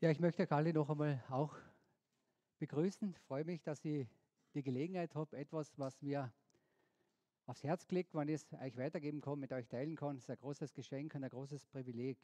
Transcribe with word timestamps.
Ja, 0.00 0.12
ich 0.12 0.20
möchte 0.20 0.48
euch 0.48 0.74
noch 0.74 0.90
einmal 0.90 1.20
auch 1.28 1.56
begrüßen. 2.60 3.10
Ich 3.10 3.20
freue 3.22 3.44
mich, 3.44 3.64
dass 3.64 3.84
ich 3.84 4.06
die 4.54 4.62
Gelegenheit 4.62 5.16
habe, 5.16 5.36
etwas, 5.36 5.76
was 5.76 6.00
mir 6.02 6.32
aufs 7.46 7.64
Herz 7.64 7.84
klickt, 7.84 8.14
wenn 8.14 8.28
ich 8.28 8.36
es 8.36 8.52
euch 8.52 8.76
weitergeben 8.76 9.20
kann, 9.20 9.40
mit 9.40 9.52
euch 9.52 9.66
teilen 9.66 9.96
kann. 9.96 10.14
Das 10.14 10.22
ist 10.22 10.30
ein 10.30 10.36
großes 10.36 10.72
Geschenk 10.72 11.16
und 11.16 11.24
ein 11.24 11.30
großes 11.30 11.66
Privileg. 11.66 12.16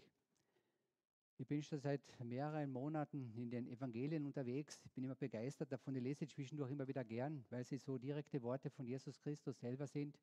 Ich 1.36 1.48
bin 1.48 1.64
schon 1.64 1.80
seit 1.80 2.00
mehreren 2.20 2.70
Monaten 2.70 3.34
in 3.36 3.50
den 3.50 3.66
Evangelien 3.66 4.24
unterwegs. 4.24 4.80
Ich 4.84 4.92
bin 4.92 5.02
immer 5.02 5.16
begeistert 5.16 5.72
davon. 5.72 5.96
Ich 5.96 6.02
lese 6.04 6.28
zwischendurch 6.28 6.70
immer 6.70 6.86
wieder 6.86 7.04
gern, 7.04 7.44
weil 7.50 7.64
sie 7.64 7.78
so 7.78 7.98
direkte 7.98 8.40
Worte 8.42 8.70
von 8.70 8.86
Jesus 8.86 9.18
Christus 9.18 9.58
selber 9.58 9.88
sind. 9.88 10.16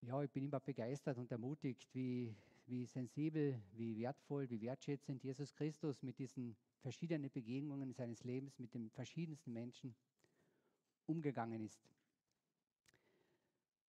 Ja, 0.00 0.22
ich 0.22 0.30
bin 0.30 0.46
immer 0.46 0.60
begeistert 0.60 1.18
und 1.18 1.30
ermutigt, 1.30 1.86
wie, 1.92 2.34
wie 2.66 2.86
sensibel, 2.86 3.60
wie 3.72 3.96
wertvoll, 3.98 4.50
wie 4.50 4.60
wertschätzend 4.60 5.22
Jesus 5.22 5.52
Christus 5.54 6.02
mit 6.02 6.18
diesen 6.18 6.56
verschiedenen 6.80 7.30
Begegnungen 7.30 7.92
seines 7.92 8.24
Lebens 8.24 8.58
mit 8.58 8.74
den 8.74 8.90
verschiedensten 8.90 9.52
Menschen 9.52 9.94
umgegangen 11.06 11.62
ist. 11.62 11.88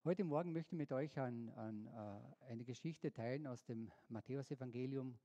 Heute 0.03 0.23
Morgen 0.23 0.53
möchte 0.53 0.75
ich 0.75 0.77
mit 0.77 0.91
euch 0.91 1.19
an, 1.19 1.49
an, 1.49 1.87
uh, 1.87 2.45
eine 2.45 2.63
Geschichte 2.63 3.11
teilen 3.11 3.47
aus 3.47 3.65
dem 3.65 3.91
Matthäusevangelium, 4.07 5.19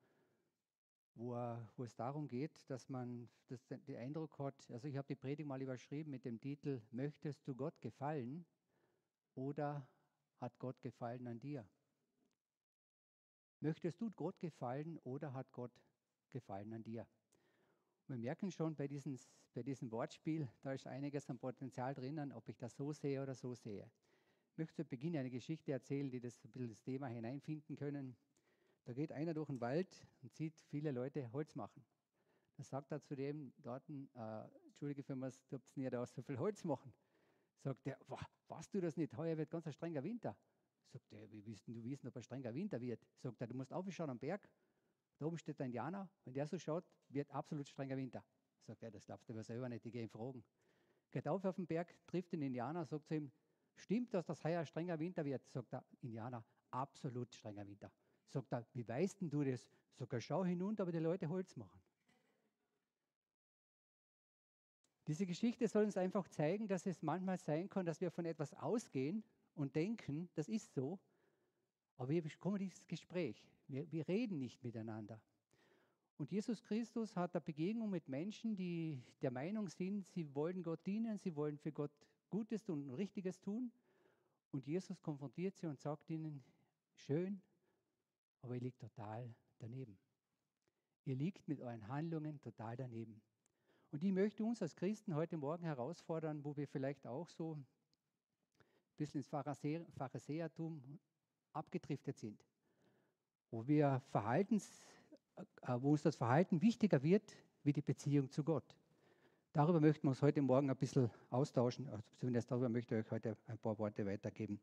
wo, 1.14 1.34
wo 1.76 1.84
es 1.84 1.94
darum 1.94 2.26
geht, 2.26 2.68
dass 2.68 2.88
man 2.88 3.28
das, 3.48 3.64
den 3.68 3.96
Eindruck 3.96 4.38
hat, 4.38 4.70
also 4.70 4.88
ich 4.88 4.96
habe 4.96 5.06
die 5.06 5.14
Predigt 5.14 5.46
mal 5.46 5.60
überschrieben 5.60 6.10
mit 6.10 6.24
dem 6.24 6.40
Titel, 6.40 6.82
möchtest 6.90 7.46
du 7.46 7.54
Gott 7.54 7.80
gefallen 7.80 8.46
oder 9.34 9.86
hat 10.40 10.58
Gott 10.58 10.80
gefallen 10.80 11.26
an 11.26 11.38
dir? 11.38 11.68
Möchtest 13.62 14.00
du 14.00 14.10
Gott 14.10 14.40
gefallen 14.40 14.98
oder 15.04 15.34
hat 15.34 15.52
Gott 15.52 15.70
gefallen 16.30 16.72
an 16.72 16.82
dir? 16.82 17.06
Wir 18.08 18.18
merken 18.18 18.50
schon 18.50 18.74
bei, 18.74 18.88
diesen, 18.88 19.16
bei 19.54 19.62
diesem 19.62 19.92
Wortspiel, 19.92 20.48
da 20.62 20.72
ist 20.72 20.88
einiges 20.88 21.30
an 21.30 21.38
Potenzial 21.38 21.94
drinnen, 21.94 22.32
ob 22.32 22.48
ich 22.48 22.58
das 22.58 22.74
so 22.74 22.92
sehe 22.92 23.22
oder 23.22 23.36
so 23.36 23.54
sehe. 23.54 23.88
Ich 24.50 24.58
möchte 24.58 24.74
zu 24.74 24.84
Beginn 24.84 25.16
eine 25.16 25.30
Geschichte 25.30 25.70
erzählen, 25.70 26.10
die 26.10 26.18
das 26.18 26.44
ein 26.44 26.50
bisschen 26.50 26.70
das 26.70 26.82
Thema 26.82 27.06
hineinfinden 27.06 27.76
können. 27.76 28.16
Da 28.82 28.94
geht 28.94 29.12
einer 29.12 29.32
durch 29.32 29.46
den 29.46 29.60
Wald 29.60 30.08
und 30.22 30.34
sieht 30.34 30.58
viele 30.62 30.90
Leute 30.90 31.30
Holz 31.32 31.54
machen. 31.54 31.84
Dann 32.56 32.64
sagt 32.64 32.90
er 32.90 33.00
zu 33.00 33.14
dem 33.14 33.52
dort, 33.58 33.88
äh, 33.88 34.42
Entschuldige 34.66 35.04
für 35.04 35.20
was, 35.20 35.40
du 35.46 35.60
nicht 35.76 35.94
aus 35.94 36.12
so 36.12 36.22
viel 36.22 36.38
Holz 36.40 36.64
machen. 36.64 36.92
Sagt 37.60 37.86
er, 37.86 37.96
was 38.48 38.68
du 38.70 38.80
das 38.80 38.96
nicht, 38.96 39.16
heuer 39.16 39.36
wird 39.38 39.50
ganz 39.50 39.68
ein 39.68 39.72
strenger 39.72 40.02
Winter. 40.02 40.36
Sagt 40.92 41.10
er, 41.12 41.30
wie 41.32 41.44
willst 41.46 41.66
du 41.66 41.82
wissen, 41.82 42.06
ob 42.08 42.16
ein 42.16 42.22
strenger 42.22 42.52
Winter 42.52 42.78
wird? 42.78 43.00
Sagt 43.16 43.40
er, 43.40 43.46
du 43.46 43.54
musst 43.54 43.72
aufschauen 43.72 44.10
am 44.10 44.18
Berg, 44.18 44.46
da 45.16 45.24
oben 45.26 45.38
steht 45.38 45.58
der 45.58 45.66
Indianer, 45.66 46.10
wenn 46.24 46.34
der 46.34 46.46
so 46.46 46.58
schaut, 46.58 46.84
wird 47.08 47.30
absolut 47.30 47.66
strenger 47.66 47.96
Winter. 47.96 48.22
Sagt 48.60 48.82
er, 48.82 48.90
das 48.90 49.06
darfst 49.06 49.28
du 49.28 49.32
aber 49.32 49.42
selber 49.42 49.68
nicht, 49.68 49.86
ich 49.86 49.92
gehe 49.92 50.02
ihn 50.02 50.10
fragen. 50.10 50.44
Geht 51.10 51.26
auf 51.28 51.44
auf 51.44 51.56
den 51.56 51.66
Berg, 51.66 51.96
trifft 52.06 52.32
den 52.32 52.42
Indianer, 52.42 52.84
sagt 52.84 53.06
zu 53.06 53.14
ihm, 53.14 53.32
stimmt, 53.74 54.12
dass 54.12 54.26
das 54.26 54.44
heuer 54.44 54.60
ein 54.60 54.66
strenger 54.66 54.98
Winter 54.98 55.24
wird? 55.24 55.46
Sagt 55.48 55.72
der 55.72 55.84
Indianer, 56.02 56.44
absolut 56.70 57.34
strenger 57.34 57.66
Winter. 57.66 57.90
Sagt 58.28 58.52
er, 58.52 58.66
wie 58.74 58.86
weißt 58.86 59.20
denn 59.22 59.30
du 59.30 59.44
das? 59.44 59.66
Sagt 59.94 60.12
er, 60.12 60.20
schau 60.20 60.44
hinunter, 60.44 60.82
aber 60.82 60.92
die 60.92 60.98
Leute 60.98 61.28
Holz 61.28 61.56
machen. 61.56 61.80
Diese 65.06 65.26
Geschichte 65.26 65.66
soll 65.68 65.84
uns 65.84 65.96
einfach 65.96 66.28
zeigen, 66.28 66.68
dass 66.68 66.86
es 66.86 67.02
manchmal 67.02 67.38
sein 67.38 67.68
kann, 67.68 67.86
dass 67.86 68.00
wir 68.00 68.10
von 68.10 68.24
etwas 68.24 68.54
ausgehen 68.54 69.24
und 69.54 69.74
denken, 69.74 70.28
das 70.34 70.48
ist 70.48 70.74
so, 70.74 70.98
aber 71.96 72.08
wir 72.10 72.22
bekommen 72.22 72.58
dieses 72.58 72.86
Gespräch. 72.86 73.46
Wir, 73.68 73.90
wir 73.90 74.06
reden 74.08 74.38
nicht 74.38 74.62
miteinander. 74.64 75.20
Und 76.18 76.30
Jesus 76.30 76.62
Christus 76.62 77.16
hat 77.16 77.34
eine 77.34 77.40
Begegnung 77.40 77.90
mit 77.90 78.08
Menschen, 78.08 78.54
die 78.54 79.02
der 79.22 79.30
Meinung 79.30 79.68
sind, 79.68 80.06
sie 80.06 80.34
wollen 80.34 80.62
Gott 80.62 80.86
dienen, 80.86 81.18
sie 81.18 81.34
wollen 81.34 81.58
für 81.58 81.72
Gott 81.72 81.90
Gutes 82.30 82.68
und 82.68 82.90
Richtiges 82.94 83.40
tun. 83.40 83.70
Und 84.52 84.66
Jesus 84.66 85.00
konfrontiert 85.02 85.56
sie 85.56 85.66
und 85.66 85.80
sagt 85.80 86.08
ihnen, 86.10 86.42
schön, 86.94 87.40
aber 88.42 88.54
ihr 88.54 88.60
liegt 88.60 88.80
total 88.80 89.34
daneben. 89.58 89.98
Ihr 91.04 91.16
liegt 91.16 91.48
mit 91.48 91.60
euren 91.60 91.88
Handlungen 91.88 92.40
total 92.40 92.76
daneben. 92.76 93.20
Und 93.90 94.02
ich 94.02 94.12
möchte 94.12 94.44
uns 94.44 94.62
als 94.62 94.76
Christen 94.76 95.14
heute 95.14 95.36
Morgen 95.36 95.64
herausfordern, 95.64 96.44
wo 96.44 96.56
wir 96.56 96.66
vielleicht 96.66 97.06
auch 97.06 97.28
so 97.28 97.58
bisschen 99.02 99.20
ins 99.20 99.94
Pharisäertum 99.96 100.80
abgedriftet 101.52 102.18
sind, 102.18 102.44
wo, 103.50 103.66
wir 103.66 104.00
Verhaltens, 104.10 104.80
äh, 105.36 105.76
wo 105.78 105.92
uns 105.92 106.02
das 106.02 106.16
Verhalten 106.16 106.62
wichtiger 106.62 107.02
wird 107.02 107.36
wie 107.64 107.72
die 107.72 107.82
Beziehung 107.82 108.30
zu 108.30 108.44
Gott. 108.44 108.76
Darüber 109.52 109.80
möchten 109.80 110.06
wir 110.06 110.10
uns 110.10 110.22
heute 110.22 110.40
Morgen 110.40 110.70
ein 110.70 110.76
bisschen 110.76 111.10
austauschen, 111.30 111.88
also 111.88 112.02
zumindest 112.16 112.50
darüber 112.50 112.68
möchte 112.68 112.96
ich 112.96 113.04
euch 113.04 113.10
heute 113.10 113.36
ein 113.46 113.58
paar 113.58 113.78
Worte 113.78 114.06
weitergeben. 114.06 114.60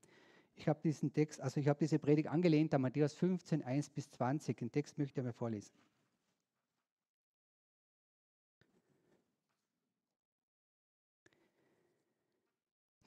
Ich 0.55 0.67
habe 0.67 0.79
diesen 0.81 1.13
Text, 1.13 1.39
also 1.39 1.59
ich 1.59 1.67
habe 1.67 1.79
diese 1.79 1.99
Predigt 1.99 2.27
angelehnt 2.27 2.73
an 2.73 2.81
Matthäus 2.81 3.13
15, 3.13 3.63
1 3.63 3.89
bis 3.91 4.09
20. 4.11 4.57
Den 4.57 4.71
Text 4.71 4.97
möchte 4.97 5.19
ich 5.19 5.25
mir 5.25 5.31
vorlesen. 5.31 5.71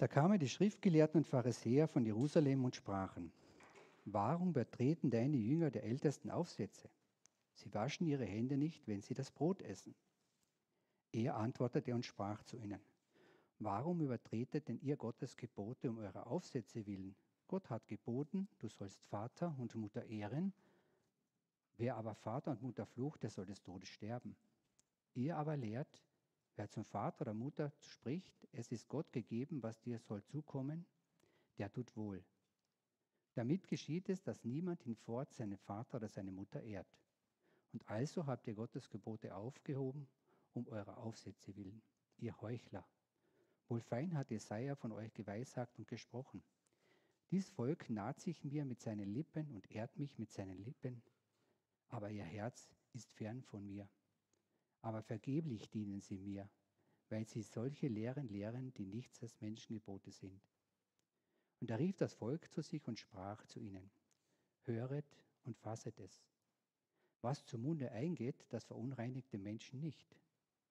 Da 0.03 0.09
kamen 0.09 0.41
die 0.41 0.49
Schriftgelehrten 0.49 1.19
und 1.19 1.29
Pharisäer 1.29 1.87
von 1.87 2.05
Jerusalem 2.05 2.65
und 2.65 2.75
sprachen, 2.75 3.31
warum 4.05 4.49
übertreten 4.49 5.13
deine 5.13 5.37
Jünger 5.37 5.71
der 5.71 5.85
ältesten 5.85 6.29
Aufsätze? 6.29 6.91
Sie 7.55 7.73
waschen 7.73 8.09
ihre 8.09 8.25
Hände 8.25 8.57
nicht, 8.57 8.89
wenn 8.89 9.01
sie 9.01 9.15
das 9.15 9.31
Brot 9.31 9.63
essen. 9.63 9.95
Er 11.13 11.37
antwortete 11.37 11.95
und 11.95 12.05
sprach 12.05 12.43
zu 12.43 12.57
ihnen, 12.57 12.81
warum 13.61 14.01
übertretet 14.01 14.67
denn 14.67 14.81
ihr 14.81 14.97
Gottes 14.97 15.37
Gebote 15.37 15.89
um 15.89 15.99
eure 15.99 16.27
Aufsätze 16.27 16.85
willen? 16.85 17.15
Gott 17.47 17.71
hat 17.71 17.87
geboten, 17.87 18.49
du 18.59 18.67
sollst 18.67 19.01
Vater 19.05 19.55
und 19.61 19.77
Mutter 19.77 20.05
ehren. 20.07 20.53
Wer 21.77 21.95
aber 21.95 22.17
Vater 22.17 22.51
und 22.51 22.63
Mutter 22.63 22.87
flucht, 22.87 23.23
der 23.23 23.31
soll 23.31 23.47
des 23.47 23.63
Todes 23.63 23.89
sterben. 23.89 24.35
Ihr 25.15 25.37
aber 25.37 25.57
lehrt, 25.57 26.03
wer 26.63 26.71
zum 26.71 26.85
Vater 26.85 27.23
oder 27.23 27.35
Mutter 27.35 27.73
spricht, 27.81 28.47
es 28.53 28.71
ist 28.71 28.87
Gott 28.87 29.13
gegeben, 29.13 29.65
was 29.65 29.81
dir 29.81 29.99
soll 29.99 30.23
zukommen, 30.23 30.87
der 31.59 31.73
tut 31.73 31.97
wohl. 31.97 32.25
Damit 33.35 33.67
geschieht 33.67 34.09
es, 34.09 34.23
dass 34.23 34.45
niemand 34.45 34.81
hinfort 34.85 35.35
seinen 35.35 35.59
Vater 35.59 35.97
oder 35.97 36.09
seine 36.09 36.31
Mutter 36.31 36.63
ehrt. 36.63 36.87
Und 37.73 37.89
also 37.89 38.27
habt 38.27 38.47
ihr 38.47 38.55
Gottes 38.55 38.89
Gebote 38.91 39.35
aufgehoben, 39.35 40.07
um 40.55 40.69
eurer 40.69 40.99
Aufsätze 40.99 41.57
willen, 41.57 41.83
ihr 42.19 42.41
Heuchler. 42.41 42.87
Wohl 43.67 43.81
fein 43.81 44.17
hat 44.17 44.31
Jesaja 44.31 44.77
von 44.77 44.93
euch 44.93 45.13
geweissagt 45.15 45.81
und 45.81 45.89
gesprochen. 45.89 46.45
Dies 47.33 47.51
Volk 47.51 47.91
naht 47.91 48.21
sich 48.21 48.45
mir 48.45 48.65
mit 48.65 48.81
seinen 48.81 49.13
Lippen 49.13 49.51
und 49.51 49.69
ehrt 49.73 49.99
mich 49.99 50.17
mit 50.17 50.31
seinen 50.31 50.63
Lippen, 50.63 51.03
aber 51.89 52.11
ihr 52.11 52.25
Herz 52.25 52.71
ist 52.93 53.13
fern 53.15 53.43
von 53.43 53.67
mir. 53.67 53.89
Aber 54.83 55.03
vergeblich 55.03 55.71
dienen 55.71 56.01
sie 56.01 56.19
mir, 56.19 56.49
weil 57.09 57.27
sie 57.27 57.43
solche 57.43 57.89
Lehren 57.89 58.29
lehren, 58.29 58.75
die 58.75 58.85
nichts 58.85 59.23
als 59.23 59.41
Menschengebote 59.41 60.11
sind. 60.11 60.41
Und 61.61 61.71
er 61.71 61.79
rief 61.79 61.97
das 61.97 62.15
Volk 62.15 62.51
zu 62.51 62.63
sich 62.63 62.87
und 62.89 62.99
sprach 62.99 63.45
zu 63.47 63.61
ihnen, 63.61 63.91
höret 64.65 65.07
und 65.45 65.57
fasset 65.57 65.99
es. 66.01 66.25
Was 67.21 67.45
zum 67.47 67.63
Munde 67.63 67.93
eingeht, 67.93 68.45
das 68.51 68.65
verunreinigt 68.65 69.33
den 69.33 69.45
Menschen 69.45 69.79
nicht, 69.79 70.17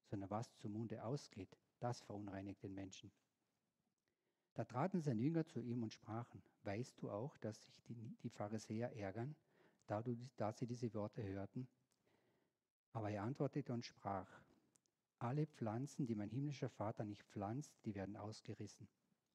sondern 0.03 0.29
was 0.29 0.53
zum 0.57 0.73
Munde 0.73 1.03
ausgeht, 1.05 1.57
das 1.79 2.01
verunreinigt 2.01 2.61
den 2.63 2.73
Menschen. 2.73 3.11
Da 4.53 4.65
traten 4.65 5.01
seine 5.01 5.21
Jünger 5.21 5.45
zu 5.45 5.61
ihm 5.61 5.81
und 5.83 5.93
sprachen, 5.93 6.43
weißt 6.63 7.01
du 7.01 7.09
auch, 7.09 7.37
dass 7.37 7.63
sich 7.63 7.81
die, 7.83 8.29
Pharisäer 8.29 8.93
ärgern, 8.97 9.37
da 9.87 10.01
sie 10.03 10.67
diese 10.67 10.93
Worte 10.93 11.23
hörten? 11.23 11.69
Aber 12.93 13.09
er 13.09 13.23
antwortete 13.23 13.73
und 13.73 13.85
sprach, 13.85 14.27
alle 15.19 15.45
Pflanzen, 15.45 16.07
die 16.07 16.15
mein 16.15 16.29
himmlischer 16.29 16.69
Vater 16.69 17.05
nicht 17.05 17.23
pflanzt, 17.23 17.73
die 17.85 17.95
werden 17.95 18.17
ausgerissen, 18.17 18.87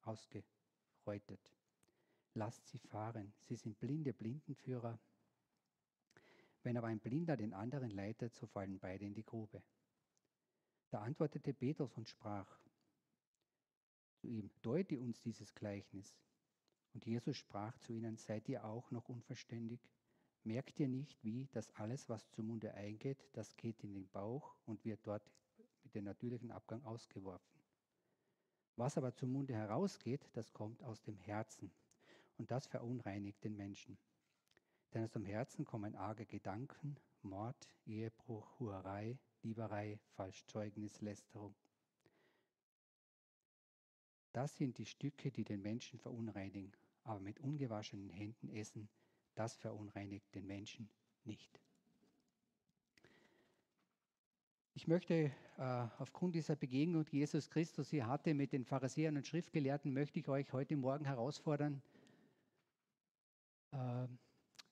ausgereutet. 0.03 1.55
Lasst 2.35 2.67
sie 2.67 2.79
fahren, 2.79 3.33
sie 3.41 3.57
sind 3.57 3.79
blinde 3.79 4.13
Blindenführer. 4.13 4.99
Wenn 6.63 6.77
aber 6.77 6.89
ein 6.89 7.01
Blinder 7.01 7.37
den 7.37 7.55
anderen 7.55 7.91
leitet, 7.91 8.35
so 8.35 8.47
fallen 8.47 8.79
beide 8.79 9.05
in 9.05 9.15
die 9.15 9.25
Grube. 9.25 9.63
Da 10.91 11.03
antwortete 11.03 11.55
Petrus 11.55 11.97
und 11.97 12.09
sprach, 12.09 12.59
zu 14.17 14.27
ihm, 14.27 14.51
deute 14.63 14.99
uns 14.99 15.21
dieses 15.21 15.55
Gleichnis. 15.55 16.19
Und 16.95 17.07
Jesus 17.07 17.37
sprach 17.37 17.79
zu 17.79 17.93
ihnen, 17.93 18.17
seid 18.17 18.49
ihr 18.49 18.65
auch 18.65 18.91
noch 18.91 19.09
unverständig? 19.09 19.81
Merkt 20.47 20.79
ihr 20.79 20.87
nicht, 20.87 21.25
wie 21.25 21.49
das 21.51 21.75
alles, 21.75 22.09
was 22.09 22.31
zum 22.31 22.47
Munde 22.47 22.73
eingeht, 22.75 23.19
das 23.33 23.57
geht 23.57 23.83
in 23.83 23.95
den 23.95 24.09
Bauch 24.11 24.55
und 24.65 24.85
wird 24.85 25.01
dort 25.03 25.29
mit 25.83 25.93
dem 25.97 26.05
natürlichen 26.05 26.53
Abgang 26.53 26.85
ausgeworfen? 26.85 27.61
Was 28.77 28.97
aber 28.97 29.13
zum 29.13 29.33
Munde 29.33 29.55
herausgeht, 29.55 30.31
das 30.35 30.53
kommt 30.53 30.85
aus 30.85 31.03
dem 31.03 31.19
Herzen 31.19 31.73
und 32.39 32.53
das 32.53 32.69
verunreinigt 32.69 33.43
den 33.43 33.57
Menschen. 33.57 33.99
Denn 34.95 35.03
aus 35.03 35.11
dem 35.11 35.25
Herzen 35.25 35.65
kommen 35.65 35.97
arge 35.97 36.27
Gedanken, 36.27 36.97
Mord, 37.23 37.69
Ehebruch, 37.85 38.61
Hurerei, 38.61 39.19
Dieberei, 39.43 39.99
Falschzeugnis, 40.15 41.01
Lästerung. 41.01 41.57
Das 44.33 44.55
sind 44.55 44.79
die 44.79 44.87
Stücke, 44.87 45.33
die 45.33 45.43
den 45.43 45.61
Menschen 45.61 45.99
verunreinigen. 45.99 46.71
Aber 47.03 47.19
mit 47.19 47.41
ungewaschenen 47.41 48.11
Händen 48.11 48.49
essen, 48.51 48.89
das 49.37 49.55
verunreinigt 49.57 50.35
den 50.35 50.47
Menschen 50.47 50.89
nicht. 51.25 51.61
Ich 54.75 54.87
möchte 54.87 55.33
äh, 55.59 55.87
aufgrund 55.99 56.35
dieser 56.35 56.57
Begegnung, 56.57 57.05
die 57.07 57.19
Jesus 57.19 57.49
Christus 57.49 57.89
hier 57.89 58.07
hatte 58.07 58.35
mit 58.35 58.53
den 58.53 58.65
Pharisäern 58.65 59.17
und 59.17 59.27
Schriftgelehrten, 59.27 59.93
möchte 59.93 60.19
ich 60.19 60.29
euch 60.29 60.53
heute 60.53 60.77
Morgen 60.77 61.07
herausfordern. 61.07 61.81
Äh, 63.73 64.09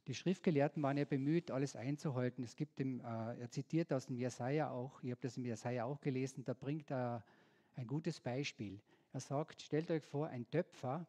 die 0.07 0.15
Schriftgelehrten 0.15 0.83
waren 0.83 0.99
ja 0.99 1.07
bemüht, 1.07 1.51
alles 1.51 1.77
einzuhalten. 1.77 2.45
Es 2.45 2.57
gibt 2.57 2.81
im, 2.81 3.01
äh, 3.01 3.41
er 3.41 3.51
zitiert 3.51 3.93
aus 3.93 4.07
dem 4.07 4.17
Jesaja 4.17 4.71
auch, 4.71 5.03
ich 5.03 5.11
habe 5.11 5.21
das 5.23 5.39
im 5.39 5.47
Jesaja 5.47 5.85
auch 5.85 6.01
gelesen, 6.03 6.45
da 6.45 6.53
bringt 6.53 6.91
er 6.91 7.25
ein 7.77 7.87
gutes 7.87 8.21
Beispiel. 8.21 8.81
Er 9.13 9.21
sagt, 9.21 9.63
stellt 9.63 9.91
euch 9.91 10.05
vor, 10.05 10.29
ein 10.29 10.51
Töpfer 10.51 11.07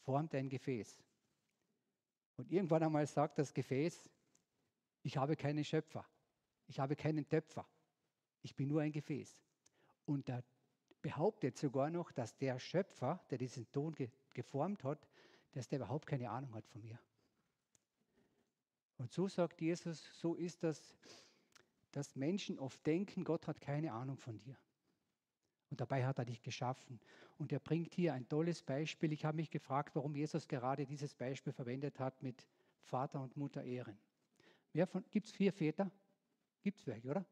formt 0.00 0.34
ein 0.34 0.48
Gefäß. 0.48 1.04
Und 2.38 2.52
irgendwann 2.52 2.84
einmal 2.84 3.06
sagt 3.06 3.38
das 3.38 3.52
Gefäß, 3.52 4.08
ich 5.02 5.16
habe 5.16 5.36
keinen 5.36 5.64
Schöpfer, 5.64 6.06
ich 6.68 6.78
habe 6.78 6.94
keinen 6.94 7.28
Töpfer, 7.28 7.68
ich 8.42 8.54
bin 8.54 8.68
nur 8.68 8.80
ein 8.80 8.92
Gefäß. 8.92 9.42
Und 10.06 10.28
er 10.28 10.44
behauptet 11.02 11.58
sogar 11.58 11.90
noch, 11.90 12.12
dass 12.12 12.36
der 12.38 12.58
Schöpfer, 12.60 13.20
der 13.30 13.38
diesen 13.38 13.70
Ton 13.72 13.94
ge 13.94 14.08
geformt 14.34 14.84
hat, 14.84 15.08
dass 15.52 15.66
der 15.66 15.80
überhaupt 15.80 16.06
keine 16.06 16.30
Ahnung 16.30 16.54
hat 16.54 16.64
von 16.68 16.80
mir. 16.80 17.00
Und 18.98 19.12
so 19.12 19.26
sagt 19.26 19.60
Jesus, 19.60 20.08
so 20.12 20.36
ist 20.36 20.62
das, 20.62 20.94
dass 21.90 22.14
Menschen 22.14 22.60
oft 22.60 22.86
denken, 22.86 23.24
Gott 23.24 23.48
hat 23.48 23.60
keine 23.60 23.92
Ahnung 23.92 24.16
von 24.16 24.38
dir. 24.38 24.56
Und 25.70 25.80
dabei 25.80 26.06
hat 26.06 26.18
er 26.18 26.24
dich 26.24 26.42
geschaffen. 26.42 26.98
Und 27.38 27.52
er 27.52 27.60
bringt 27.60 27.94
hier 27.94 28.14
ein 28.14 28.28
tolles 28.28 28.62
Beispiel. 28.62 29.12
Ich 29.12 29.24
habe 29.24 29.36
mich 29.36 29.50
gefragt, 29.50 29.94
warum 29.94 30.14
Jesus 30.14 30.48
gerade 30.48 30.86
dieses 30.86 31.14
Beispiel 31.14 31.52
verwendet 31.52 31.98
hat 32.00 32.22
mit 32.22 32.46
Vater 32.82 33.20
und 33.20 33.36
Mutter 33.36 33.62
ehren. 33.62 33.98
Gibt 35.10 35.26
es 35.26 35.32
vier 35.32 35.52
Väter? 35.52 35.90
Gibt 36.62 36.80
es 36.80 36.86
welche, 36.86 37.08
oder? 37.08 37.24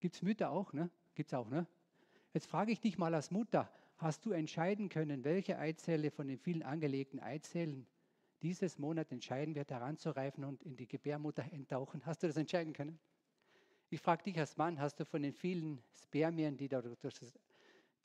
Gibt 0.00 0.14
es 0.14 0.22
Mütter 0.22 0.50
auch? 0.50 0.72
Ne? 0.72 0.90
Gibt 1.14 1.30
es 1.30 1.34
auch, 1.34 1.48
ne? 1.48 1.66
Jetzt 2.32 2.46
frage 2.46 2.72
ich 2.72 2.80
dich 2.80 2.98
mal 2.98 3.14
als 3.14 3.30
Mutter, 3.30 3.70
hast 3.96 4.24
du 4.26 4.32
entscheiden 4.32 4.88
können, 4.88 5.24
welche 5.24 5.58
Eizelle 5.58 6.10
von 6.10 6.28
den 6.28 6.38
vielen 6.38 6.62
angelegten 6.62 7.20
Eizellen 7.20 7.86
dieses 8.42 8.78
Monat 8.78 9.10
entscheiden 9.10 9.54
wird, 9.54 9.70
heranzureifen 9.70 10.44
und 10.44 10.62
in 10.62 10.76
die 10.76 10.86
Gebärmutter 10.86 11.44
enttauchen? 11.52 12.04
Hast 12.06 12.22
du 12.22 12.26
das 12.26 12.36
entscheiden 12.36 12.72
können? 12.72 12.98
Ich 13.90 14.00
frage 14.00 14.24
dich 14.24 14.38
als 14.38 14.56
Mann, 14.56 14.78
hast 14.80 15.00
du 15.00 15.04
von 15.06 15.22
den 15.22 15.32
vielen 15.32 15.82
Spermien, 15.94 16.56
die 16.56 16.68
da, 16.68 16.82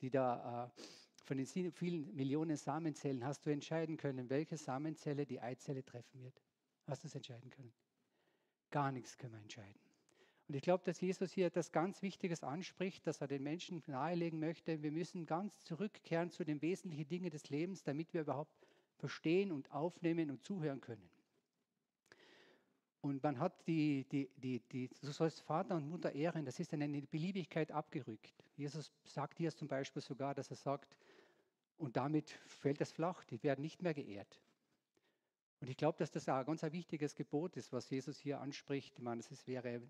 die 0.00 0.10
da 0.10 0.66
äh, 0.66 0.82
von 1.24 1.36
den 1.36 1.46
vielen 1.46 2.14
Millionen 2.14 2.56
Samenzellen, 2.56 3.24
hast 3.24 3.44
du 3.44 3.50
entscheiden 3.50 3.96
können, 3.96 4.30
welche 4.30 4.56
Samenzelle 4.56 5.26
die 5.26 5.40
Eizelle 5.40 5.84
treffen 5.84 6.22
wird? 6.22 6.40
Hast 6.86 7.02
du 7.02 7.08
es 7.08 7.14
entscheiden 7.14 7.50
können? 7.50 7.72
Gar 8.70 8.92
nichts 8.92 9.16
können 9.16 9.32
wir 9.32 9.40
entscheiden. 9.40 9.80
Und 10.48 10.54
ich 10.54 10.62
glaube, 10.62 10.84
dass 10.84 11.00
Jesus 11.00 11.32
hier 11.32 11.46
etwas 11.46 11.72
ganz 11.72 12.02
Wichtiges 12.02 12.42
anspricht, 12.42 13.06
dass 13.06 13.20
er 13.20 13.28
den 13.28 13.42
Menschen 13.42 13.82
nahelegen 13.86 14.38
möchte. 14.38 14.82
Wir 14.82 14.92
müssen 14.92 15.24
ganz 15.24 15.62
zurückkehren 15.64 16.30
zu 16.30 16.44
den 16.44 16.60
wesentlichen 16.60 17.08
Dingen 17.08 17.30
des 17.30 17.48
Lebens, 17.48 17.82
damit 17.82 18.12
wir 18.12 18.22
überhaupt 18.22 18.54
verstehen 18.96 19.52
und 19.52 19.70
aufnehmen 19.70 20.30
und 20.30 20.42
zuhören 20.42 20.80
können. 20.80 21.08
Und 23.04 23.22
man 23.22 23.38
hat 23.38 23.66
die, 23.66 24.06
die, 24.10 24.30
die, 24.38 24.60
die, 24.60 24.88
du 24.88 25.12
sollst 25.12 25.42
Vater 25.42 25.76
und 25.76 25.90
Mutter 25.90 26.12
ehren, 26.14 26.46
das 26.46 26.58
ist 26.58 26.72
in 26.72 26.82
eine 26.82 27.02
Beliebigkeit 27.02 27.70
abgerückt. 27.70 28.32
Jesus 28.56 28.90
sagt 29.04 29.36
hier 29.36 29.54
zum 29.54 29.68
Beispiel 29.68 30.00
sogar, 30.00 30.34
dass 30.34 30.48
er 30.48 30.56
sagt, 30.56 30.96
und 31.76 31.98
damit 31.98 32.30
fällt 32.46 32.80
es 32.80 32.92
flach, 32.92 33.22
die 33.24 33.42
werden 33.42 33.60
nicht 33.60 33.82
mehr 33.82 33.92
geehrt. 33.92 34.40
Und 35.60 35.68
ich 35.68 35.76
glaube, 35.76 35.98
dass 35.98 36.12
das 36.12 36.30
auch 36.30 36.36
ein 36.36 36.46
ganz 36.46 36.62
wichtiges 36.62 37.14
Gebot 37.14 37.58
ist, 37.58 37.74
was 37.74 37.90
Jesus 37.90 38.18
hier 38.18 38.40
anspricht. 38.40 38.94
Ich 38.96 39.04
meine, 39.04 39.20
es 39.20 39.46
wäre 39.46 39.74
äh, 39.74 39.80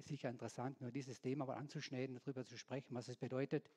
sicher 0.00 0.30
interessant, 0.30 0.80
nur 0.80 0.90
dieses 0.90 1.20
Thema 1.20 1.44
mal 1.44 1.58
anzuschneiden, 1.58 2.16
darüber 2.24 2.42
zu 2.42 2.56
sprechen, 2.56 2.94
was 2.94 3.06
es 3.06 3.18
bedeutet, 3.18 3.70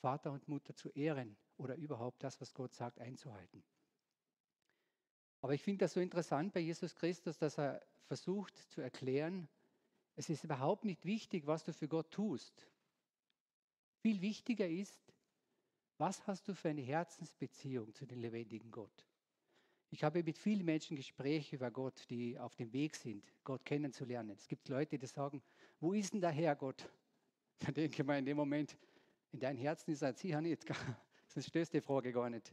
Vater 0.00 0.32
und 0.32 0.48
Mutter 0.48 0.74
zu 0.74 0.88
ehren 0.88 1.36
oder 1.58 1.76
überhaupt 1.76 2.24
das, 2.24 2.40
was 2.40 2.54
Gott 2.54 2.72
sagt, 2.72 2.98
einzuhalten. 2.98 3.62
Aber 5.46 5.54
ich 5.54 5.62
finde 5.62 5.84
das 5.84 5.92
so 5.92 6.00
interessant 6.00 6.52
bei 6.52 6.58
Jesus 6.58 6.92
Christus, 6.96 7.38
dass 7.38 7.56
er 7.56 7.80
versucht 8.08 8.58
zu 8.68 8.80
erklären, 8.80 9.46
es 10.16 10.28
ist 10.28 10.42
überhaupt 10.42 10.84
nicht 10.84 11.04
wichtig, 11.04 11.46
was 11.46 11.62
du 11.62 11.72
für 11.72 11.86
Gott 11.86 12.10
tust. 12.10 12.68
Viel 14.00 14.20
wichtiger 14.22 14.66
ist, 14.66 15.14
was 15.98 16.26
hast 16.26 16.48
du 16.48 16.54
für 16.56 16.70
eine 16.70 16.80
Herzensbeziehung 16.80 17.94
zu 17.94 18.06
dem 18.06 18.18
lebendigen 18.18 18.72
Gott? 18.72 19.06
Ich 19.90 20.02
habe 20.02 20.24
mit 20.24 20.36
vielen 20.36 20.64
Menschen 20.64 20.96
Gespräche 20.96 21.54
über 21.54 21.70
Gott, 21.70 22.10
die 22.10 22.36
auf 22.40 22.56
dem 22.56 22.72
Weg 22.72 22.96
sind, 22.96 23.32
Gott 23.44 23.64
kennenzulernen. 23.64 24.34
Es 24.36 24.48
gibt 24.48 24.68
Leute, 24.68 24.98
die 24.98 25.06
sagen, 25.06 25.40
wo 25.78 25.92
ist 25.92 26.12
denn 26.12 26.22
der 26.22 26.30
Herr 26.30 26.56
Gott? 26.56 26.90
Da 27.60 27.70
denke 27.70 28.02
ich 28.02 28.04
mir 28.04 28.18
in 28.18 28.26
dem 28.26 28.36
Moment, 28.36 28.76
in 29.30 29.38
deinem 29.38 29.58
Herzen 29.58 29.92
ist 29.92 30.02
er 30.02 30.12
sicher 30.12 30.40
nicht. 30.40 30.64
Sonst 31.28 31.46
stößt 31.46 31.72
die 31.72 31.80
Frage 31.80 32.10
gar 32.12 32.30
nicht. 32.30 32.52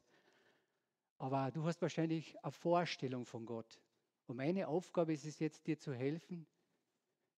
Aber 1.17 1.51
du 1.51 1.63
hast 1.63 1.81
wahrscheinlich 1.81 2.41
eine 2.43 2.51
Vorstellung 2.51 3.25
von 3.25 3.45
Gott. 3.45 3.79
Und 4.27 4.37
meine 4.37 4.67
Aufgabe 4.67 5.13
ist 5.13 5.25
es 5.25 5.39
jetzt, 5.39 5.67
dir 5.67 5.77
zu 5.77 5.93
helfen. 5.93 6.47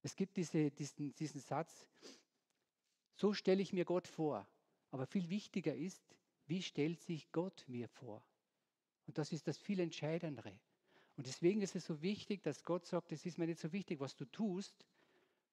Es 0.02 0.16
gibt 0.16 0.38
diese, 0.38 0.72
diesen, 0.72 1.16
diesen 1.16 1.42
Satz, 1.42 1.88
so 3.16 3.34
stelle 3.34 3.62
ich 3.62 3.74
mir 3.74 3.86
Gott 3.86 4.08
vor. 4.08 4.48
Aber 4.92 5.06
viel 5.06 5.30
wichtiger 5.30 5.76
ist, 5.76 6.16
wie 6.48 6.62
stellt 6.62 7.02
sich 7.02 7.32
Gott 7.32 7.66
mir 7.68 7.88
vor? 7.88 8.24
Und 9.08 9.18
das 9.18 9.32
ist 9.32 9.48
das 9.48 9.58
viel 9.58 9.80
Entscheidendere. 9.80 10.58
Und 11.18 11.28
deswegen 11.28 11.62
ist 11.62 11.76
es 11.76 11.86
so 11.86 12.02
wichtig, 12.02 12.44
dass 12.44 12.64
Gott 12.64 12.86
sagt, 12.86 13.12
es 13.12 13.26
ist 13.26 13.38
mir 13.38 13.48
nicht 13.48 13.60
so 13.60 13.72
wichtig, 13.72 14.00
was 14.00 14.16
du 14.16 14.26
tust, 14.26 14.86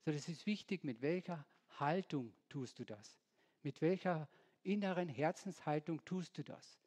sondern 0.05 0.19
es 0.19 0.29
ist 0.29 0.47
wichtig, 0.47 0.85
mit 0.85 1.01
welcher 1.01 1.47
Haltung 1.79 2.33
tust 2.49 2.79
du 2.79 2.85
das. 2.85 3.21
Mit 3.63 3.81
welcher 3.81 4.29
inneren 4.63 5.09
Herzenshaltung 5.09 6.05
tust 6.05 6.37
du 6.37 6.43
das. 6.43 6.82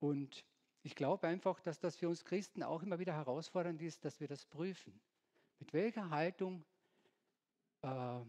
Und 0.00 0.44
ich 0.82 0.94
glaube 0.94 1.26
einfach, 1.26 1.60
dass 1.60 1.80
das 1.80 1.96
für 1.96 2.08
uns 2.08 2.24
Christen 2.24 2.62
auch 2.62 2.82
immer 2.82 2.98
wieder 2.98 3.14
herausfordernd 3.14 3.82
ist, 3.82 4.04
dass 4.04 4.20
wir 4.20 4.28
das 4.28 4.46
prüfen. 4.46 5.00
Mit 5.58 5.72
welcher 5.72 6.10
Haltung 6.10 6.64
äh, 7.82 8.20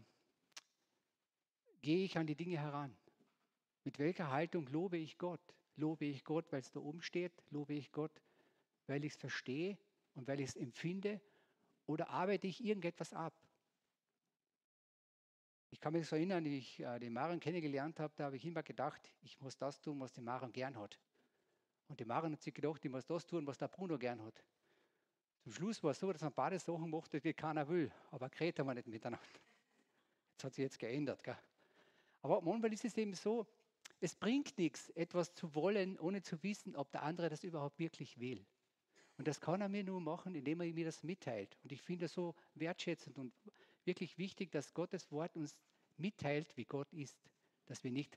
gehe 1.80 2.04
ich 2.04 2.18
an 2.18 2.26
die 2.26 2.34
Dinge 2.34 2.58
heran? 2.58 2.96
Mit 3.84 3.98
welcher 3.98 4.30
Haltung 4.30 4.66
lobe 4.66 4.98
ich 4.98 5.16
Gott? 5.16 5.40
Lobe 5.76 6.04
ich 6.04 6.24
Gott, 6.24 6.50
weil 6.52 6.60
es 6.60 6.70
da 6.70 6.80
oben 6.80 7.00
steht? 7.02 7.32
Lobe 7.50 7.74
ich 7.74 7.92
Gott, 7.92 8.20
weil 8.86 9.04
ich 9.04 9.12
es 9.14 9.18
verstehe 9.18 9.78
und 10.14 10.26
weil 10.26 10.40
ich 10.40 10.50
es 10.50 10.56
empfinde? 10.56 11.20
Oder 11.86 12.10
arbeite 12.10 12.46
ich 12.46 12.62
irgendetwas 12.62 13.12
ab? 13.12 13.34
Ich 15.70 15.80
kann 15.80 15.92
mich 15.92 16.08
so 16.08 16.16
erinnern, 16.16 16.44
wie 16.44 16.58
ich 16.58 16.80
äh, 16.80 16.98
den 16.98 17.12
Maren 17.12 17.38
kennengelernt 17.38 18.00
habe, 18.00 18.12
da 18.16 18.24
habe 18.24 18.36
ich 18.36 18.44
immer 18.44 18.62
gedacht, 18.62 19.00
ich 19.22 19.40
muss 19.40 19.56
das 19.56 19.80
tun, 19.80 20.00
was 20.00 20.12
die 20.12 20.20
Maren 20.20 20.52
gern 20.52 20.76
hat. 20.76 20.98
Und 21.90 21.98
die 21.98 22.04
Maren 22.04 22.32
hat 22.32 22.40
sich 22.40 22.54
gedacht, 22.54 22.84
ich 22.84 22.90
muss 22.90 23.04
das 23.04 23.26
tun, 23.26 23.44
was 23.48 23.58
der 23.58 23.66
Bruno 23.66 23.98
gern 23.98 24.22
hat. 24.22 24.44
Zum 25.42 25.52
Schluss 25.52 25.82
war 25.82 25.90
es 25.90 25.98
so, 25.98 26.12
dass 26.12 26.22
man 26.22 26.32
beide 26.32 26.56
Sachen 26.60 26.88
macht, 26.88 27.12
die 27.12 27.34
keiner 27.34 27.68
will. 27.68 27.90
Aber 28.12 28.28
geredet 28.28 28.60
haben 28.60 28.68
wir 28.68 28.74
nicht 28.74 28.86
miteinander. 28.86 29.26
Das 30.36 30.44
hat 30.44 30.54
sich 30.54 30.62
jetzt 30.62 30.78
geändert. 30.78 31.24
Gell? 31.24 31.36
Aber 32.22 32.40
manchmal 32.42 32.72
ist 32.72 32.84
es 32.84 32.96
eben 32.96 33.14
so, 33.14 33.44
es 33.98 34.14
bringt 34.14 34.56
nichts, 34.56 34.90
etwas 34.90 35.34
zu 35.34 35.52
wollen, 35.56 35.98
ohne 35.98 36.22
zu 36.22 36.40
wissen, 36.44 36.76
ob 36.76 36.92
der 36.92 37.02
andere 37.02 37.28
das 37.28 37.42
überhaupt 37.42 37.80
wirklich 37.80 38.20
will. 38.20 38.46
Und 39.18 39.26
das 39.26 39.40
kann 39.40 39.60
er 39.60 39.68
mir 39.68 39.82
nur 39.82 40.00
machen, 40.00 40.36
indem 40.36 40.60
er 40.60 40.72
mir 40.72 40.84
das 40.84 41.02
mitteilt. 41.02 41.58
Und 41.64 41.72
ich 41.72 41.82
finde 41.82 42.04
es 42.04 42.12
so 42.12 42.36
wertschätzend 42.54 43.18
und 43.18 43.34
wirklich 43.84 44.16
wichtig, 44.16 44.52
dass 44.52 44.74
Gottes 44.74 45.10
Wort 45.10 45.36
uns 45.36 45.56
mitteilt, 45.96 46.56
wie 46.56 46.66
Gott 46.66 46.92
ist. 46.92 47.18
Dass 47.66 47.82
wir 47.82 47.90
nicht 47.90 48.16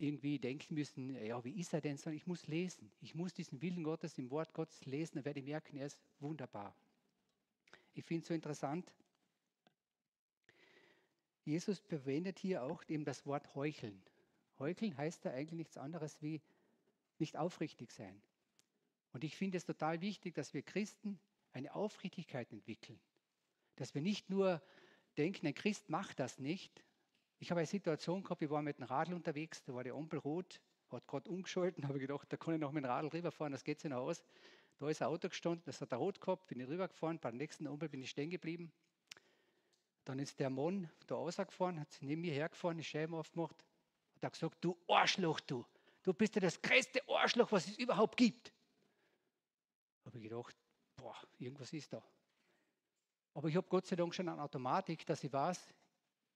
irgendwie 0.00 0.38
denken 0.38 0.74
müssen, 0.74 1.14
ja, 1.24 1.44
wie 1.44 1.60
ist 1.60 1.74
er 1.74 1.80
denn, 1.80 1.96
sondern 1.96 2.16
ich 2.16 2.26
muss 2.26 2.46
lesen. 2.46 2.90
Ich 3.00 3.14
muss 3.14 3.34
diesen 3.34 3.60
Willen 3.60 3.84
Gottes 3.84 4.16
im 4.18 4.30
Wort 4.30 4.52
Gottes 4.54 4.84
lesen, 4.86 5.16
dann 5.16 5.24
werde 5.24 5.40
ich 5.40 5.46
merken, 5.46 5.76
er 5.76 5.86
ist 5.86 6.00
wunderbar. 6.18 6.74
Ich 7.92 8.04
finde 8.04 8.22
es 8.22 8.28
so 8.28 8.34
interessant. 8.34 8.92
Jesus 11.44 11.78
verwendet 11.80 12.38
hier 12.38 12.62
auch 12.62 12.82
eben 12.88 13.04
das 13.04 13.26
Wort 13.26 13.54
heucheln. 13.54 14.02
Heucheln 14.58 14.96
heißt 14.96 15.24
da 15.24 15.30
eigentlich 15.30 15.58
nichts 15.58 15.76
anderes 15.76 16.20
wie 16.22 16.40
nicht 17.18 17.36
aufrichtig 17.36 17.90
sein. 17.92 18.22
Und 19.12 19.24
ich 19.24 19.36
finde 19.36 19.58
es 19.58 19.64
total 19.64 20.00
wichtig, 20.00 20.34
dass 20.34 20.54
wir 20.54 20.62
Christen 20.62 21.18
eine 21.52 21.74
Aufrichtigkeit 21.74 22.52
entwickeln. 22.52 23.00
Dass 23.76 23.94
wir 23.94 24.02
nicht 24.02 24.30
nur 24.30 24.62
denken, 25.16 25.46
ein 25.46 25.54
Christ 25.54 25.88
macht 25.90 26.20
das 26.20 26.38
nicht, 26.38 26.84
ich 27.40 27.50
habe 27.50 27.60
eine 27.60 27.66
Situation 27.66 28.22
gehabt, 28.22 28.42
ich 28.42 28.50
war 28.50 28.60
mit 28.62 28.78
dem 28.78 28.84
Radl 28.84 29.14
unterwegs, 29.14 29.64
da 29.64 29.74
war 29.74 29.82
die 29.82 29.90
Ampel 29.90 30.18
rot, 30.18 30.60
hat 30.90 31.06
gerade 31.06 31.28
umgeschalten, 31.30 31.82
habe 31.88 31.98
gedacht, 31.98 32.30
da 32.30 32.36
kann 32.36 32.54
ich 32.54 32.60
noch 32.60 32.70
mit 32.70 32.84
dem 32.84 32.90
Radl 32.90 33.08
rüberfahren, 33.08 33.52
das 33.52 33.64
geht 33.64 33.80
sich 33.80 33.90
noch 33.90 34.02
aus. 34.02 34.22
Da 34.78 34.88
ist 34.88 35.02
ein 35.02 35.08
Auto 35.08 35.28
gestanden, 35.28 35.62
das 35.64 35.80
hat 35.80 35.92
er 35.92 35.98
rot 35.98 36.20
gehabt, 36.20 36.46
bin 36.46 36.60
ich 36.60 36.68
rübergefahren, 36.68 37.18
bei 37.18 37.30
der 37.30 37.38
nächsten 37.38 37.66
Ampel 37.66 37.88
bin 37.88 38.02
ich 38.02 38.10
stehen 38.10 38.30
geblieben. 38.30 38.72
Dann 40.04 40.18
ist 40.18 40.38
der 40.38 40.50
Mann 40.50 40.90
da 41.06 41.16
rausgefahren, 41.16 41.80
hat 41.80 41.90
sich 41.90 42.02
neben 42.02 42.20
mir 42.20 42.32
hergefahren, 42.32 42.76
die 42.76 42.84
Scheiben 42.84 43.14
aufgemacht, 43.14 43.64
hat 44.22 44.32
gesagt, 44.32 44.58
du 44.60 44.76
Arschloch, 44.88 45.40
du, 45.40 45.64
du 46.02 46.12
bist 46.12 46.34
ja 46.34 46.42
das 46.42 46.60
größte 46.60 47.00
Arschloch, 47.08 47.50
was 47.52 47.68
es 47.68 47.78
überhaupt 47.78 48.16
gibt. 48.18 48.52
Habe 50.04 50.18
ich 50.18 50.24
gedacht, 50.24 50.56
boah, 50.96 51.16
irgendwas 51.38 51.72
ist 51.72 51.92
da. 51.92 52.02
Aber 53.32 53.48
ich 53.48 53.56
habe 53.56 53.66
Gott 53.68 53.86
sei 53.86 53.96
Dank 53.96 54.14
schon 54.14 54.28
eine 54.28 54.42
Automatik, 54.42 55.06
dass 55.06 55.24
ich 55.24 55.32
weiß, 55.32 55.72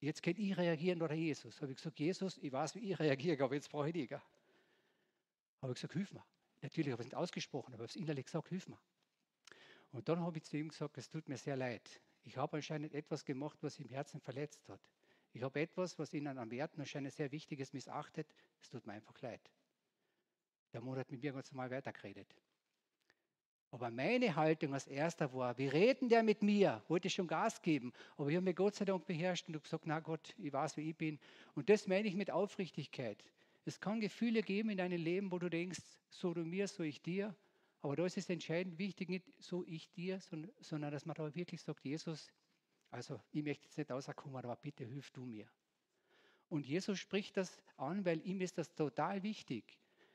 jetzt 0.01 0.23
kann 0.23 0.35
ich 0.37 0.57
reagieren 0.57 1.03
oder 1.03 1.15
Jesus. 1.15 1.61
Habe 1.61 1.73
ich 1.73 1.77
gesagt, 1.79 1.99
Jesus, 1.99 2.39
ich 2.39 2.53
weiß, 2.53 2.75
wie 2.77 2.93
ich 2.93 2.99
reagiere, 2.99 3.45
aber 3.45 3.55
jetzt 3.55 3.71
brauche 3.71 3.89
ich 3.89 3.95
dich. 3.95 4.11
Habe 4.11 5.73
ich 5.73 5.75
gesagt, 5.75 5.93
hilf 5.95 6.13
mir. 6.13 6.25
Natürlich 6.63 6.93
habe 6.93 7.03
ich 7.03 7.07
es 7.07 7.13
nicht 7.13 7.17
ausgesprochen, 7.17 7.75
aber 7.75 7.85
ich 7.85 7.91
habe 7.91 7.99
es 7.99 8.03
innerlich 8.03 8.27
gesagt, 8.27 8.49
hilf 8.49 8.69
mir. 8.69 8.79
Und 9.93 10.09
dann 10.09 10.21
habe 10.21 10.37
ich 10.39 10.45
zu 10.45 10.57
ihm 10.57 10.69
gesagt, 10.69 10.99
es 10.99 11.09
tut 11.09 11.29
mir 11.29 11.37
sehr 11.37 11.57
leid. 11.57 12.01
Ich 12.23 12.37
habe 12.37 12.57
anscheinend 12.57 12.95
etwas 12.95 13.25
gemacht, 13.25 13.59
was 13.63 13.79
ihm 13.79 13.89
Herzen 13.89 14.21
verletzt 14.21 14.69
hat. 14.69 14.81
Ich 15.33 15.43
habe 15.43 15.61
etwas, 15.61 15.99
was 15.99 16.15
Ihnen 16.15 16.39
an 16.39 16.51
Werten 16.51 16.81
anscheinend 16.81 17.13
sehr 17.13 17.31
wichtig 17.33 17.61
ist, 17.61 17.75
missachtet. 17.75 18.33
Es 18.61 18.71
tut 18.71 18.87
mir 18.87 18.93
einfach 18.93 19.21
leid. 19.21 19.51
Der 20.73 20.81
Mann 20.81 20.97
hat 20.97 21.11
mit 21.11 21.23
mir 21.23 21.33
ganz 21.33 21.53
normal 21.53 21.71
weitergeredet. 21.71 22.35
Aber 23.75 23.91
meine 23.91 24.37
Haltung 24.37 24.73
als 24.73 24.87
erster 24.87 25.35
war, 25.35 25.59
wie 25.59 25.67
reden 25.67 26.09
der 26.09 26.23
mit 26.23 26.45
mir? 26.45 26.81
Wollte 26.87 27.09
ich 27.09 27.15
schon 27.15 27.27
Gas 27.27 27.61
geben. 27.61 27.93
Aber 28.17 28.29
ich 28.29 28.37
habe 28.37 28.45
mir 28.45 28.55
Gott 28.55 28.77
sei 28.77 28.85
Dank 28.85 29.05
beherrscht 29.05 29.49
und 29.49 29.61
gesagt, 29.61 29.85
na 29.89 29.99
Gott, 29.99 30.33
ich 30.39 30.53
weiß, 30.53 30.77
wie 30.77 30.91
ich 30.91 30.97
bin. 30.97 31.19
Und 31.57 31.69
das 31.69 31.89
meine 31.89 32.07
ich 32.07 32.15
mit 32.15 32.31
Aufrichtigkeit. 32.31 33.25
Es 33.65 33.81
kann 33.81 33.99
Gefühle 33.99 34.45
geben 34.45 34.71
in 34.71 34.77
deinem 34.79 35.03
Leben, 35.03 35.33
wo 35.33 35.41
du 35.41 35.51
denkst, 35.51 35.81
so 36.09 36.33
du 36.33 36.45
mir, 36.45 36.69
so 36.69 36.85
ich 36.85 37.03
dir. 37.03 37.35
Aber 37.83 37.97
da 37.97 38.07
ist 38.07 38.17
es 38.17 38.31
entscheidend 38.31 38.79
wichtig, 38.79 39.09
nicht 39.09 39.25
so 39.41 39.65
ich 39.67 39.91
dir, 39.91 40.21
sondern 40.61 40.93
dass 40.93 41.05
man 41.05 41.17
da 41.17 41.35
wirklich 41.35 41.61
sagt, 41.61 41.85
Jesus, 41.85 42.31
also 42.93 43.21
ich 43.33 43.43
möchte 43.43 43.65
jetzt 43.65 43.77
nicht 43.77 43.91
rauskommen, 43.91 44.37
aber 44.37 44.55
bitte 44.55 44.85
hilf 44.85 45.11
du 45.11 45.25
mir. 45.25 45.49
Und 46.49 46.65
Jesus 46.65 47.01
spricht 47.01 47.37
das 47.37 47.61
an, 47.77 48.05
weil 48.05 48.25
ihm 48.25 48.41
ist 48.41 48.57
das 48.57 48.73
total 48.73 49.25
wichtig, 49.25 49.65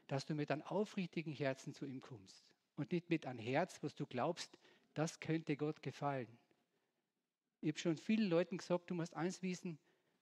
dass 0.07 0.25
du 0.25 0.33
mit 0.33 0.49
einem 0.49 0.61
aufrichtigen 0.61 1.33
Herzen 1.33 1.73
zu 1.73 1.85
ihm 1.85 1.99
kommst 1.99 2.45
und 2.79 2.91
nicht 2.91 3.09
mit 3.09 3.25
einem 3.25 3.39
Herz, 3.39 3.83
was 3.83 3.93
du 3.93 4.05
glaubst, 4.05 4.57
das 4.93 5.19
könnte 5.19 5.57
Gott 5.57 5.81
gefallen. 5.81 6.27
Ich 7.61 7.69
habe 7.69 7.79
schon 7.79 7.97
vielen 7.97 8.29
Leuten 8.29 8.57
gesagt, 8.57 8.89
du 8.89 8.95
musst 8.95 9.15
eins 9.15 9.43
wissen, 9.43 9.77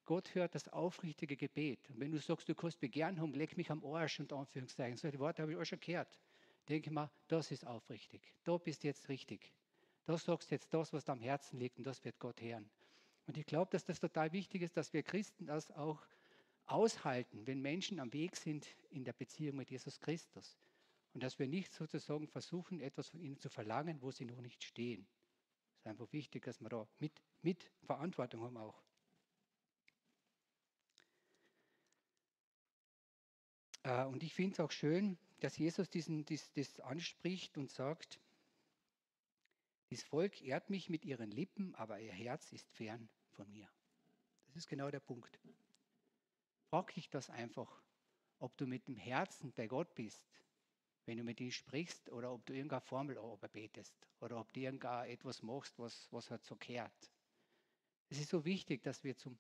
Gott 0.05 0.33
hört 0.33 0.55
das 0.55 0.67
aufrichtige 0.69 1.37
Gebet. 1.37 1.89
Und 1.89 1.99
wenn 1.99 2.11
du 2.11 2.17
sagst, 2.17 2.49
du 2.49 2.55
kannst 2.55 2.79
begehren 2.79 3.21
haben, 3.21 3.33
leck 3.33 3.57
mich 3.57 3.69
am 3.69 3.85
Arsch 3.85 4.19
und 4.19 4.33
Anführungszeichen, 4.33 4.97
solche 4.97 5.19
Worte 5.19 5.43
habe 5.43 5.51
ich 5.51 5.57
auch 5.57 5.65
schon 5.65 5.79
gehört. 5.79 6.19
Denke 6.67 6.91
mal, 6.91 7.11
das 7.27 7.51
ist 7.51 7.65
aufrichtig. 7.65 8.21
Da 8.43 8.57
bist 8.57 8.83
du 8.83 8.87
jetzt 8.87 9.07
richtig. 9.07 9.53
Da 10.05 10.17
sagst 10.17 10.49
du 10.49 10.55
jetzt 10.55 10.73
das, 10.73 10.93
was 10.93 11.03
da 11.03 11.11
am 11.11 11.21
Herzen 11.21 11.59
liegt 11.59 11.77
und 11.77 11.83
das 11.85 12.03
wird 12.03 12.17
Gott 12.19 12.41
hören. 12.41 12.69
Und 13.27 13.37
ich 13.37 13.45
glaube, 13.45 13.69
dass 13.71 13.83
das 13.83 13.99
total 13.99 14.31
wichtig 14.31 14.61
ist, 14.63 14.77
dass 14.77 14.93
wir 14.93 15.03
Christen 15.03 15.45
das 15.45 15.69
auch 15.71 16.01
aushalten, 16.65 17.45
wenn 17.45 17.61
Menschen 17.61 17.99
am 17.99 18.11
Weg 18.13 18.35
sind 18.35 18.65
in 18.89 19.03
der 19.03 19.13
Beziehung 19.13 19.57
mit 19.57 19.69
Jesus 19.69 19.99
Christus. 19.99 20.57
Und 21.17 21.23
dass 21.23 21.39
wir 21.39 21.47
nicht 21.47 21.73
sozusagen 21.73 22.27
versuchen, 22.27 22.79
etwas 22.79 23.09
von 23.09 23.19
ihnen 23.19 23.39
zu 23.39 23.49
verlangen, 23.49 24.03
wo 24.03 24.11
sie 24.11 24.23
noch 24.23 24.39
nicht 24.39 24.63
stehen. 24.63 25.07
Es 25.73 25.79
ist 25.79 25.87
einfach 25.87 26.13
wichtig, 26.13 26.45
dass 26.45 26.61
wir 26.61 26.69
da 26.69 26.87
mit, 26.99 27.23
mit 27.41 27.71
Verantwortung 27.81 28.43
haben 28.43 28.57
auch. 28.57 28.83
Äh, 33.81 34.05
und 34.05 34.21
ich 34.21 34.35
finde 34.35 34.53
es 34.53 34.59
auch 34.59 34.69
schön, 34.69 35.17
dass 35.39 35.57
Jesus 35.57 35.89
diesen, 35.89 36.23
dies, 36.23 36.51
das 36.51 36.79
anspricht 36.81 37.57
und 37.57 37.71
sagt, 37.71 38.19
das 39.89 40.03
Volk 40.03 40.39
ehrt 40.43 40.69
mich 40.69 40.87
mit 40.87 41.03
ihren 41.03 41.31
Lippen, 41.31 41.73
aber 41.73 41.99
ihr 41.99 42.13
Herz 42.13 42.51
ist 42.51 42.69
fern 42.69 43.09
von 43.31 43.51
mir. 43.51 43.67
Das 44.45 44.57
ist 44.57 44.67
genau 44.67 44.91
der 44.91 44.99
Punkt. 44.99 45.39
Frag 46.69 46.93
dich 46.93 47.09
das 47.09 47.31
einfach, 47.31 47.81
ob 48.37 48.55
du 48.57 48.67
mit 48.67 48.87
dem 48.87 48.97
Herzen 48.97 49.51
bei 49.53 49.65
Gott 49.65 49.95
bist 49.95 50.21
wenn 51.07 51.17
du 51.17 51.23
mit 51.23 51.39
ihm 51.39 51.51
sprichst 51.51 52.09
oder 52.11 52.33
ob 52.33 52.45
du 52.45 52.53
irgendeine 52.53 52.81
Formel 52.81 53.17
betest 53.51 53.95
oder 54.19 54.39
ob 54.39 54.51
du 54.53 54.59
irgendetwas 54.59 55.41
machst, 55.41 55.79
was, 55.79 56.07
was 56.11 56.29
halt 56.29 56.43
so 56.43 56.55
kehrt. 56.55 57.11
Es 58.09 58.19
ist 58.19 58.29
so 58.29 58.45
wichtig, 58.45 58.83
dass 58.83 59.03
wir 59.03 59.15
zum 59.17 59.37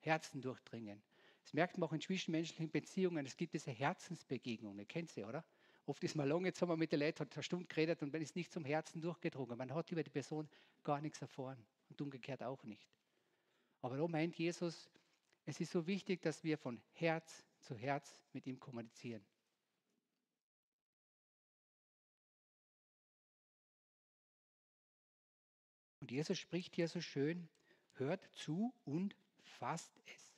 Herzen 0.00 0.40
durchdringen. 0.40 1.02
Das 1.42 1.52
merkt 1.52 1.78
man 1.78 1.88
auch 1.88 1.92
in 1.92 2.00
zwischenmenschlichen 2.00 2.70
Beziehungen. 2.70 3.26
Es 3.26 3.36
gibt 3.36 3.54
diese 3.54 3.70
Herzensbegegnungen, 3.70 4.78
ihr 4.78 4.86
kennt 4.86 5.10
sie, 5.10 5.24
oder? 5.24 5.44
Oft 5.86 6.04
ist 6.04 6.14
man 6.14 6.28
lange 6.28 6.46
jetzt 6.46 6.60
mit 6.62 6.92
der 6.92 6.98
Leuten 6.98 7.28
eine 7.28 7.42
Stunde 7.42 7.66
geredet 7.66 8.02
und 8.02 8.12
man 8.12 8.22
ist 8.22 8.36
nicht 8.36 8.52
zum 8.52 8.64
Herzen 8.64 9.00
durchgedrungen. 9.00 9.58
Man 9.58 9.74
hat 9.74 9.90
über 9.90 10.04
die 10.04 10.10
Person 10.10 10.48
gar 10.84 11.00
nichts 11.00 11.20
erfahren 11.20 11.66
und 11.88 12.00
umgekehrt 12.00 12.42
auch 12.42 12.62
nicht. 12.62 12.88
Aber 13.82 13.96
da 13.96 14.06
meint 14.06 14.36
Jesus, 14.36 14.88
es 15.46 15.60
ist 15.60 15.72
so 15.72 15.86
wichtig, 15.86 16.22
dass 16.22 16.44
wir 16.44 16.58
von 16.58 16.80
Herz 16.92 17.44
zu 17.58 17.74
Herz 17.74 18.22
mit 18.32 18.46
ihm 18.46 18.60
kommunizieren. 18.60 19.24
Und 26.10 26.16
Jesus 26.16 26.40
spricht 26.40 26.74
hier 26.74 26.88
so 26.88 27.00
schön, 27.00 27.48
hört 27.92 28.28
zu 28.34 28.74
und 28.84 29.14
fasst 29.42 29.92
es. 30.06 30.34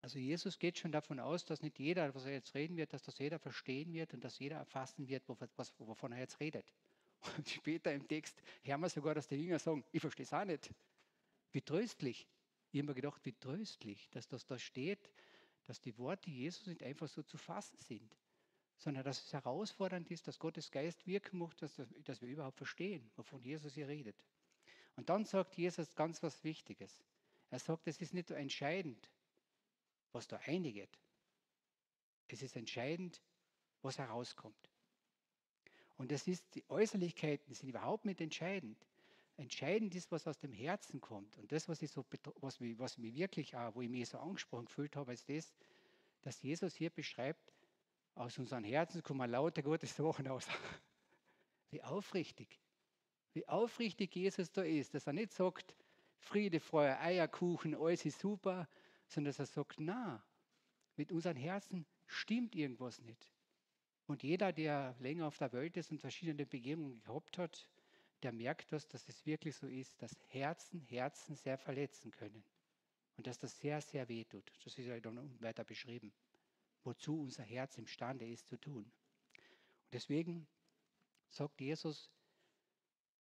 Also 0.00 0.18
Jesus 0.18 0.58
geht 0.58 0.78
schon 0.78 0.92
davon 0.92 1.20
aus, 1.20 1.44
dass 1.44 1.60
nicht 1.60 1.78
jeder, 1.78 2.14
was 2.14 2.24
er 2.24 2.32
jetzt 2.32 2.54
reden 2.54 2.78
wird, 2.78 2.94
dass 2.94 3.02
das 3.02 3.18
jeder 3.18 3.38
verstehen 3.38 3.92
wird 3.92 4.14
und 4.14 4.24
dass 4.24 4.38
jeder 4.38 4.56
erfassen 4.56 5.08
wird, 5.08 5.28
wovon 5.28 6.12
er 6.12 6.20
jetzt 6.20 6.40
redet. 6.40 6.72
Und 7.36 7.50
später 7.50 7.92
im 7.92 8.08
Text 8.08 8.42
hören 8.62 8.80
wir 8.80 8.88
sogar, 8.88 9.14
dass 9.14 9.28
die 9.28 9.36
Jünger 9.36 9.58
sagen, 9.58 9.84
ich 9.92 10.00
verstehe 10.00 10.24
es 10.24 10.32
auch 10.32 10.46
nicht. 10.46 10.72
Wie 11.52 11.60
tröstlich. 11.60 12.26
Ich 12.72 12.78
habe 12.78 12.88
mir 12.88 12.94
gedacht, 12.94 13.22
wie 13.26 13.34
tröstlich, 13.34 14.08
dass 14.08 14.26
das 14.26 14.46
da 14.46 14.58
steht, 14.58 15.12
dass 15.64 15.82
die 15.82 15.98
Worte 15.98 16.30
Jesus 16.30 16.66
nicht 16.66 16.82
einfach 16.82 17.08
so 17.08 17.22
zu 17.22 17.36
fassen 17.36 17.78
sind 17.78 18.16
sondern 18.78 19.04
dass 19.04 19.24
es 19.24 19.32
herausfordernd 19.32 20.10
ist, 20.10 20.28
dass 20.28 20.38
Gottes 20.38 20.70
Geist 20.70 21.06
wirken 21.06 21.38
muss, 21.38 21.56
dass, 21.56 21.80
dass 22.04 22.22
wir 22.22 22.28
überhaupt 22.28 22.56
verstehen, 22.56 23.10
wovon 23.16 23.42
Jesus 23.42 23.74
hier 23.74 23.88
redet. 23.88 24.16
Und 24.96 25.08
dann 25.08 25.24
sagt 25.24 25.56
Jesus 25.56 25.94
ganz 25.94 26.22
was 26.22 26.42
Wichtiges. 26.44 27.04
Er 27.50 27.58
sagt, 27.58 27.86
es 27.88 28.00
ist 28.00 28.14
nicht 28.14 28.28
so 28.28 28.34
entscheidend, 28.34 29.10
was 30.12 30.28
da 30.28 30.38
einigt. 30.44 30.98
Es 32.28 32.42
ist 32.42 32.56
entscheidend, 32.56 33.20
was 33.82 33.98
herauskommt. 33.98 34.68
Und 35.96 36.12
das 36.12 36.28
ist, 36.28 36.44
die 36.54 36.64
Äußerlichkeiten 36.68 37.54
sind 37.54 37.68
überhaupt 37.68 38.04
nicht 38.04 38.20
entscheidend. 38.20 38.76
Entscheidend 39.36 39.94
ist, 39.94 40.12
was 40.12 40.26
aus 40.26 40.38
dem 40.38 40.52
Herzen 40.52 41.00
kommt. 41.00 41.36
Und 41.38 41.50
das, 41.50 41.68
was, 41.68 41.82
ich 41.82 41.90
so, 41.90 42.04
was, 42.40 42.60
mich, 42.60 42.78
was 42.78 42.98
mich 42.98 43.14
wirklich 43.14 43.56
auch, 43.56 43.74
wo 43.74 43.82
ich 43.82 43.88
mich 43.88 44.08
so 44.08 44.18
angesprochen 44.18 44.66
gefühlt 44.66 44.94
habe, 44.94 45.12
ist 45.12 45.28
das, 45.28 45.52
dass 46.22 46.42
Jesus 46.42 46.74
hier 46.74 46.90
beschreibt, 46.90 47.52
aus 48.18 48.38
unseren 48.38 48.64
Herzen 48.64 49.02
kommen 49.02 49.30
lauter 49.30 49.62
Gottes 49.62 49.94
Sachen 49.94 50.26
aus. 50.28 50.46
Wie 51.70 51.82
aufrichtig, 51.82 52.58
wie 53.34 53.46
aufrichtig 53.46 54.14
Jesus 54.16 54.50
da 54.50 54.62
ist, 54.62 54.94
dass 54.94 55.06
er 55.06 55.12
nicht 55.12 55.32
sagt, 55.32 55.76
Friede, 56.18 56.60
Freude, 56.60 56.98
Eierkuchen, 56.98 57.74
alles 57.74 58.06
ist 58.06 58.18
super, 58.18 58.66
sondern 59.06 59.30
dass 59.30 59.38
er 59.38 59.46
sagt, 59.46 59.78
na, 59.78 60.24
mit 60.96 61.12
unseren 61.12 61.36
Herzen 61.36 61.86
stimmt 62.06 62.56
irgendwas 62.56 63.00
nicht. 63.00 63.30
Und 64.06 64.22
jeder, 64.22 64.52
der 64.52 64.96
länger 64.98 65.26
auf 65.26 65.36
der 65.36 65.52
Welt 65.52 65.76
ist 65.76 65.90
und 65.90 66.00
verschiedene 66.00 66.46
Begegnungen 66.46 67.02
gehabt 67.02 67.36
hat, 67.36 67.68
der 68.22 68.32
merkt 68.32 68.72
das, 68.72 68.88
dass 68.88 69.06
es 69.08 69.26
wirklich 69.26 69.54
so 69.54 69.66
ist, 69.66 70.00
dass 70.00 70.18
Herzen 70.28 70.80
Herzen 70.80 71.36
sehr 71.36 71.58
verletzen 71.58 72.10
können. 72.10 72.42
Und 73.18 73.26
dass 73.26 73.38
das 73.38 73.60
sehr, 73.60 73.82
sehr 73.82 74.08
weh 74.08 74.24
tut. 74.24 74.50
Das 74.64 74.78
ist 74.78 74.86
ja 74.86 74.98
dann 74.98 75.40
weiter 75.42 75.64
beschrieben 75.64 76.12
wozu 76.84 77.20
unser 77.20 77.42
Herz 77.42 77.78
imstande 77.78 78.26
ist 78.26 78.48
zu 78.48 78.56
tun. 78.56 78.84
Und 78.84 79.92
deswegen 79.92 80.46
sagt 81.30 81.60
Jesus, 81.60 82.10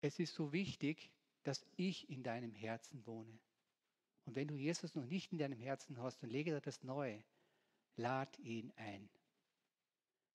es 0.02 0.20
ist 0.20 0.34
so 0.34 0.52
wichtig, 0.54 1.12
dass 1.44 1.66
ich 1.76 2.10
in 2.10 2.24
deinem 2.24 2.54
Herzen 2.54 3.06
wohne. 3.06 3.40
Und 4.26 4.36
wenn 4.36 4.48
du 4.48 4.56
Jesus 4.56 4.96
noch 4.96 5.06
nicht 5.06 5.32
in 5.32 5.38
deinem 5.38 5.60
Herzen 5.60 6.02
hast, 6.02 6.22
dann 6.22 6.30
lege 6.30 6.52
dir 6.52 6.62
das 6.62 6.84
neu. 6.84 7.22
Lad 7.96 8.38
ihn 8.40 8.74
ein. 8.76 9.10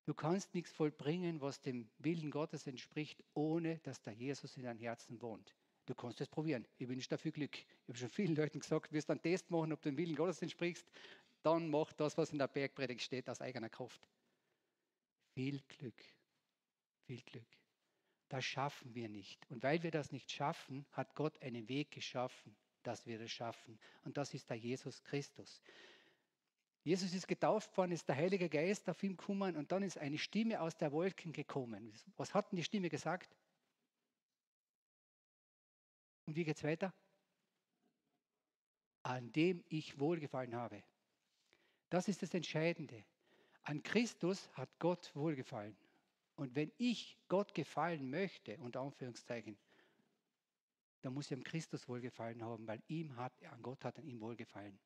Du 0.05 0.15
kannst 0.15 0.55
nichts 0.55 0.73
vollbringen, 0.73 1.41
was 1.41 1.61
dem 1.61 1.89
Willen 1.99 2.31
Gottes 2.31 2.67
entspricht, 2.67 3.23
ohne 3.35 3.79
dass 3.81 4.03
der 4.03 4.15
Jesus 4.15 4.57
in 4.57 4.65
deinem 4.65 4.81
Herzen 4.81 5.21
wohnt. 5.23 5.55
Du 5.87 5.95
kannst 5.95 6.21
es 6.21 6.29
probieren. 6.29 6.67
Ich 6.79 6.89
wünsche 6.89 7.09
dafür 7.09 7.33
Glück. 7.33 7.57
Ich 7.57 7.89
habe 7.89 7.99
schon 7.99 8.09
vielen 8.09 8.35
Leuten 8.35 8.61
gesagt, 8.61 8.91
du 8.91 8.95
wirst 8.95 9.11
einen 9.11 9.23
Test 9.23 9.51
machen, 9.51 9.73
ob 9.73 9.83
du 9.83 9.91
dem 9.91 9.97
Willen 9.97 10.17
Gottes 10.17 10.41
entsprichst 10.43 10.91
dann 11.43 11.69
macht 11.69 12.01
das, 12.01 12.17
was 12.17 12.31
in 12.31 12.39
der 12.39 12.49
Bergpredigt 12.49 13.03
steht, 13.03 13.29
aus 13.29 13.41
eigener 13.41 13.69
Kraft. 13.69 14.09
Viel 15.35 15.61
Glück, 15.63 16.03
viel 17.07 17.23
Glück. 17.23 17.47
Das 18.29 18.45
schaffen 18.45 18.95
wir 18.95 19.09
nicht. 19.09 19.45
Und 19.51 19.63
weil 19.63 19.83
wir 19.83 19.91
das 19.91 20.13
nicht 20.13 20.31
schaffen, 20.31 20.87
hat 20.93 21.15
Gott 21.15 21.41
einen 21.43 21.69
Weg 21.69 21.91
geschaffen, 21.91 22.57
dass 22.83 23.07
wir 23.07 23.19
das 23.19 23.31
schaffen. 23.31 23.79
Und 24.05 24.17
das 24.17 24.33
ist 24.35 24.49
der 24.49 24.57
Jesus 24.57 25.03
Christus. 25.03 25.61
Jesus 26.85 27.15
ist 27.15 27.29
getauft 27.29 27.77
worden, 27.77 27.93
ist 27.93 28.09
der 28.09 28.17
Heilige 28.17 28.49
Geist 28.49 28.89
auf 28.89 29.03
ihm 29.03 29.17
gekommen 29.17 29.57
und 29.57 29.71
dann 29.71 29.83
ist 29.83 29.99
eine 29.99 30.19
Stimme 30.19 30.61
aus 30.61 30.77
der 30.77 30.91
Wolken 30.91 31.33
gekommen. 31.33 31.93
Was 32.17 32.35
hat 32.35 32.51
denn 32.51 32.57
die 32.57 32.65
Stimme 32.65 32.89
gesagt? 32.89 33.37
Und 36.27 36.35
wie 36.35 36.45
geht 36.45 36.57
es 36.57 36.65
weiter? 36.65 36.93
An 39.05 39.31
dem 39.33 39.63
ich 39.69 39.99
wohlgefallen 39.99 40.55
habe. 40.57 40.83
Das 41.93 42.09
ist 42.09 42.23
das 42.23 42.33
Entscheidende. 42.33 43.05
An 43.65 43.83
Christus 43.83 44.49
hat 44.55 44.71
Gott 44.79 45.15
wohlgefallen. 45.15 45.77
Und 46.37 46.57
wenn 46.57 46.73
ich 46.79 47.19
Gott 47.29 47.53
gefallen 47.53 48.09
möchte, 48.09 48.57
unter 48.61 48.81
Anführungszeichen, 48.81 49.59
dann 51.03 51.13
muss 51.13 51.27
ich 51.27 51.37
am 51.37 51.45
Christus 51.45 51.87
wohlgefallen 51.91 52.43
haben, 52.43 52.67
weil 52.67 52.83
ihm 52.89 53.15
hat, 53.17 53.35
an 53.45 53.61
Gott 53.61 53.85
hat 53.85 53.99
an 53.99 54.07
ihm 54.07 54.23
wohlgefallen. 54.23 54.79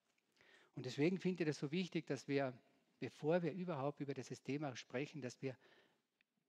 Und 0.74 0.84
deswegen 0.84 1.20
finde 1.20 1.44
ich 1.44 1.46
das 1.46 1.60
so 1.60 1.70
wichtig, 1.70 2.08
dass 2.08 2.26
wir, 2.26 2.52
bevor 2.98 3.40
wir 3.40 3.52
überhaupt 3.52 4.00
über 4.00 4.12
dieses 4.12 4.42
Thema 4.42 4.74
sprechen, 4.74 5.22
dass 5.22 5.40
wir 5.40 5.56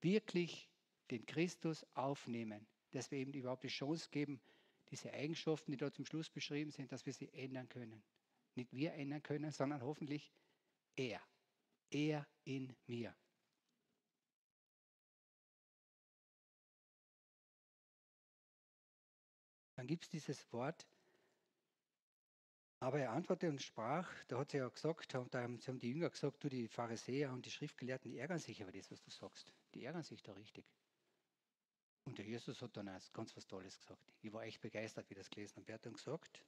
wirklich 0.00 0.68
den 1.12 1.24
Christus 1.24 1.86
aufnehmen, 1.94 2.66
dass 2.90 3.12
wir 3.12 3.20
ihm 3.20 3.30
überhaupt 3.30 3.62
die 3.62 3.68
Chance 3.68 4.08
geben, 4.10 4.40
diese 4.90 5.12
Eigenschaften, 5.12 5.70
die 5.70 5.76
dort 5.76 5.94
zum 5.94 6.04
Schluss 6.04 6.28
beschrieben 6.28 6.72
sind, 6.72 6.90
dass 6.90 7.06
wir 7.06 7.12
sie 7.12 7.32
ändern 7.32 7.68
können. 7.68 8.02
Nicht 8.56 8.72
wir 8.72 8.94
ändern 8.94 9.22
können, 9.22 9.52
sondern 9.52 9.82
hoffentlich 9.82 10.32
er. 10.98 11.22
Er 11.90 12.26
in 12.44 12.76
mir. 12.86 13.16
Dann 19.76 19.86
gibt 19.86 20.04
es 20.04 20.10
dieses 20.10 20.52
Wort 20.52 20.86
aber 22.80 23.00
er 23.00 23.10
antwortete 23.10 23.50
und 23.50 23.60
sprach, 23.60 24.08
da 24.28 24.38
hat 24.38 24.52
sie 24.52 24.58
ja 24.58 24.68
gesagt, 24.68 25.12
da 25.12 25.26
haben, 25.34 25.58
die 25.80 25.90
Jünger 25.90 26.10
gesagt, 26.10 26.44
du, 26.44 26.48
die 26.48 26.68
Pharisäer 26.68 27.32
und 27.32 27.44
die 27.44 27.50
Schriftgelehrten, 27.50 28.10
die 28.10 28.18
ärgern 28.18 28.38
sich 28.38 28.60
über 28.60 28.70
das, 28.70 28.90
was 28.90 29.02
du 29.02 29.10
sagst. 29.10 29.52
Die 29.74 29.84
ärgern 29.84 30.04
sich 30.04 30.22
da 30.22 30.32
richtig. 30.32 30.64
Und 32.04 32.18
der 32.18 32.24
Jesus 32.24 32.62
hat 32.62 32.76
dann 32.76 32.86
ganz 33.12 33.36
was 33.36 33.46
Tolles 33.48 33.78
gesagt. 33.80 34.12
Ich 34.22 34.32
war 34.32 34.44
echt 34.44 34.60
begeistert, 34.60 35.10
wie 35.10 35.14
das 35.14 35.28
gelesen 35.28 35.56
habe. 35.56 35.72
Er 35.72 35.74
hat 35.74 35.86
dann 35.86 35.94
gesagt, 35.94 36.40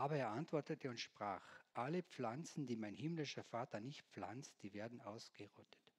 aber 0.00 0.16
er 0.16 0.30
antwortete 0.30 0.88
und 0.88 0.98
sprach, 0.98 1.46
alle 1.74 2.02
Pflanzen, 2.02 2.66
die 2.66 2.76
mein 2.76 2.96
himmlischer 2.96 3.44
Vater 3.44 3.80
nicht 3.80 4.02
pflanzt, 4.06 4.54
die 4.62 4.72
werden 4.72 4.98
ausgerottet. 5.02 5.92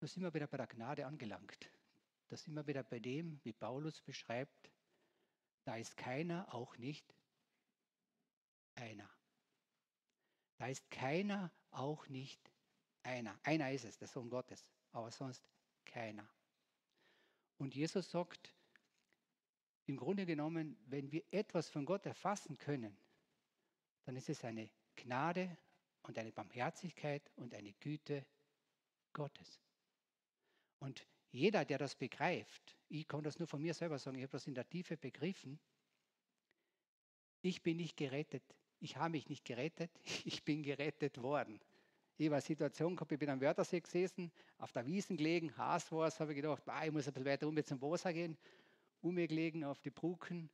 Da 0.00 0.08
sind 0.08 0.24
wir 0.24 0.34
wieder 0.34 0.48
bei 0.48 0.56
der 0.56 0.66
Gnade 0.66 1.06
angelangt. 1.06 1.70
Da 2.26 2.36
sind 2.36 2.54
wir 2.54 2.66
wieder 2.66 2.82
bei 2.82 2.98
dem, 2.98 3.38
wie 3.44 3.52
Paulus 3.52 4.02
beschreibt, 4.02 4.72
da 5.62 5.76
ist 5.76 5.96
keiner, 5.96 6.52
auch 6.52 6.76
nicht 6.78 7.14
einer. 8.74 9.08
Da 10.58 10.66
ist 10.66 10.90
keiner, 10.90 11.52
auch 11.70 12.08
nicht 12.08 12.50
einer. 13.04 13.38
Einer 13.44 13.70
ist 13.70 13.84
es, 13.84 13.98
der 13.98 14.08
Sohn 14.08 14.30
Gottes, 14.30 14.68
aber 14.90 15.12
sonst 15.12 15.48
keiner. 15.84 16.28
Und 17.56 17.76
Jesus 17.76 18.10
sagt, 18.10 18.52
im 19.90 19.96
Grunde 19.96 20.24
genommen, 20.24 20.76
wenn 20.86 21.10
wir 21.10 21.22
etwas 21.32 21.68
von 21.68 21.84
Gott 21.84 22.06
erfassen 22.06 22.56
können, 22.56 22.96
dann 24.04 24.16
ist 24.16 24.28
es 24.28 24.44
eine 24.44 24.70
Gnade 24.96 25.56
und 26.02 26.16
eine 26.16 26.32
Barmherzigkeit 26.32 27.30
und 27.36 27.54
eine 27.54 27.72
Güte 27.74 28.24
Gottes. 29.12 29.60
Und 30.78 31.06
jeder, 31.32 31.64
der 31.64 31.78
das 31.78 31.96
begreift, 31.96 32.76
ich 32.88 33.06
kann 33.06 33.22
das 33.22 33.38
nur 33.38 33.48
von 33.48 33.60
mir 33.60 33.74
selber 33.74 33.98
sagen, 33.98 34.16
ich 34.16 34.22
habe 34.22 34.32
das 34.32 34.46
in 34.46 34.54
der 34.54 34.68
Tiefe 34.68 34.96
begriffen, 34.96 35.58
ich 37.42 37.62
bin 37.62 37.78
nicht 37.78 37.96
gerettet. 37.96 38.44
Ich 38.80 38.96
habe 38.96 39.10
mich 39.10 39.28
nicht 39.28 39.44
gerettet, 39.44 39.90
ich 40.24 40.44
bin 40.44 40.62
gerettet 40.62 41.20
worden. 41.20 41.60
Ich 42.16 42.26
habe 42.26 42.36
eine 42.36 42.42
Situation 42.42 42.94
gehabt, 42.94 43.12
ich 43.12 43.18
bin 43.18 43.30
am 43.30 43.40
Wörthersee 43.40 43.80
gesessen, 43.80 44.30
auf 44.58 44.72
der 44.72 44.86
Wiesen 44.86 45.16
gelegen, 45.16 45.56
Haas 45.56 45.90
war 45.90 46.06
es, 46.06 46.20
habe 46.20 46.32
ich 46.32 46.36
gedacht, 46.36 46.64
bah, 46.64 46.84
ich 46.84 46.92
muss 46.92 47.08
ein 47.08 47.14
bisschen 47.14 47.26
weiter 47.26 47.48
um 47.48 47.64
zum 47.64 47.80
Wasser 47.80 48.12
gehen, 48.12 48.36
um 49.02 49.14
mir 49.14 49.28
gelegen 49.28 49.64
auf 49.64 49.80
die 49.80 49.90
Brücken. 49.90 50.50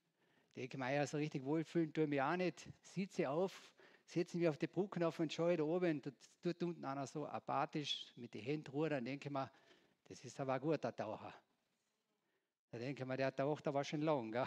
Denke 0.54 0.78
mir, 0.78 1.06
so 1.06 1.16
richtig 1.16 1.44
wohlfühlen 1.44 1.92
tue 1.92 2.04
ich 2.04 2.10
mich 2.10 2.22
auch 2.22 2.36
nicht. 2.36 2.68
Sitze 2.82 3.28
auf, 3.28 3.72
setze 4.04 4.38
mich 4.38 4.48
auf 4.48 4.58
die 4.58 4.66
Brücken 4.66 5.02
auf 5.02 5.18
und 5.18 5.32
schaue 5.32 5.56
da 5.56 5.64
oben, 5.64 6.00
da 6.00 6.10
tut 6.42 6.62
unten 6.62 6.84
einer 6.84 7.06
so 7.06 7.26
apathisch 7.26 8.12
mit 8.16 8.32
den 8.34 8.42
Händen 8.42 8.70
rudern, 8.70 9.04
denke 9.04 9.28
ich 9.28 9.32
mir, 9.32 9.50
das 10.04 10.24
ist 10.24 10.38
aber 10.40 10.54
ein 10.54 10.60
guter 10.60 10.94
Taucher. 10.94 11.34
Da 12.70 12.78
denke 12.78 13.02
ich 13.02 13.08
mir, 13.08 13.16
der 13.16 13.34
taucht 13.34 13.66
aber 13.66 13.84
schon 13.84 14.02
lang. 14.02 14.32
Gell? 14.32 14.46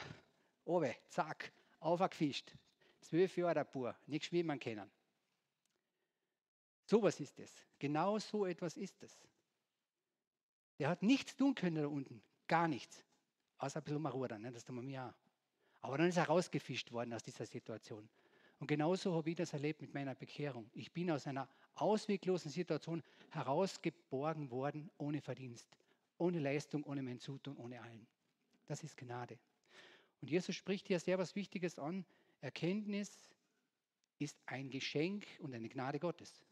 Oben, 0.66 0.94
zack, 1.10 1.52
aufgefischt. 1.80 2.54
Zwölf 3.02 3.38
Jahre 3.38 3.66
pur, 3.66 3.96
nicht 4.08 4.26
schwimmen 4.26 4.60
können. 4.60 4.90
So 6.86 7.02
was 7.02 7.20
ist 7.20 7.40
es. 7.40 7.54
Genau 7.78 8.20
so 8.20 8.46
etwas 8.46 8.76
ist 8.76 9.02
es. 9.04 9.16
Der 10.80 10.90
hat 10.90 11.04
nichts 11.04 11.36
tun 11.36 11.54
können 11.56 11.84
da 11.84 11.88
unten, 11.88 12.22
gar 12.48 12.68
nichts. 12.68 13.06
Außer 13.60 13.80
ein 13.80 13.84
bisschen 13.84 14.06
rudern, 14.06 14.42
ne? 14.42 14.52
das 14.52 14.66
tun 14.66 14.78
wir 14.78 14.82
mir 14.82 15.06
auch. 15.06 15.14
Aber 15.82 15.98
dann 15.98 16.10
ist 16.10 16.18
er 16.18 16.26
rausgefischt 16.26 16.92
worden 16.92 17.14
aus 17.14 17.24
dieser 17.24 17.46
Situation. 17.46 18.10
Und 18.60 18.68
genauso 18.68 19.14
habe 19.14 19.30
ich 19.30 19.36
das 19.36 19.54
erlebt 19.54 19.82
mit 19.82 19.94
meiner 19.94 20.16
Bekehrung. 20.16 20.70
Ich 20.74 20.92
bin 20.92 21.12
aus 21.12 21.28
einer 21.28 21.48
ausweglosen 21.76 22.52
Situation 22.52 23.02
herausgeborgen 23.30 24.52
worden, 24.52 24.90
ohne 24.98 25.22
Verdienst, 25.22 25.68
ohne 26.18 26.40
Leistung, 26.40 26.84
ohne 26.84 27.02
mein 27.02 27.20
Zutun, 27.20 27.56
ohne 27.58 27.82
allen. 27.82 28.06
Das 28.68 28.84
ist 28.84 28.98
Gnade. 28.98 29.38
Und 30.22 30.30
Jesus 30.30 30.56
spricht 30.56 30.88
hier 30.88 31.00
sehr 31.00 31.18
was 31.18 31.36
Wichtiges 31.36 31.80
an. 31.80 32.06
Erkenntnis 32.42 33.30
ist 34.20 34.38
ein 34.46 34.70
Geschenk 34.70 35.26
und 35.40 35.54
eine 35.54 35.70
Gnade 35.70 36.00
Gottes 36.00 36.49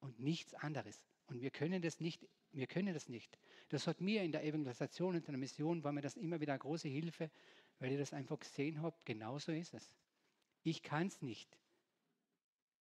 und 0.00 0.18
nichts 0.20 0.54
anderes. 0.54 1.02
Und 1.26 1.40
wir 1.40 1.50
können 1.50 1.82
das 1.82 2.00
nicht. 2.00 2.26
Wir 2.52 2.66
können 2.66 2.92
das 2.92 3.08
nicht. 3.08 3.38
Das 3.68 3.86
hat 3.86 4.00
mir 4.00 4.22
in 4.24 4.32
der 4.32 4.44
Evangelisation 4.44 5.14
und 5.14 5.26
in 5.26 5.32
der 5.32 5.38
Mission 5.38 5.84
war 5.84 5.92
mir 5.92 6.00
das 6.00 6.16
immer 6.16 6.40
wieder 6.40 6.52
eine 6.52 6.58
große 6.58 6.88
Hilfe, 6.88 7.30
weil 7.78 7.92
ich 7.92 7.98
das 7.98 8.12
einfach 8.12 8.38
gesehen 8.38 8.82
habe. 8.82 8.96
Genauso 9.04 9.52
ist 9.52 9.72
es. 9.72 9.94
Ich 10.64 10.82
kann 10.82 11.06
es 11.06 11.22
nicht. 11.22 11.56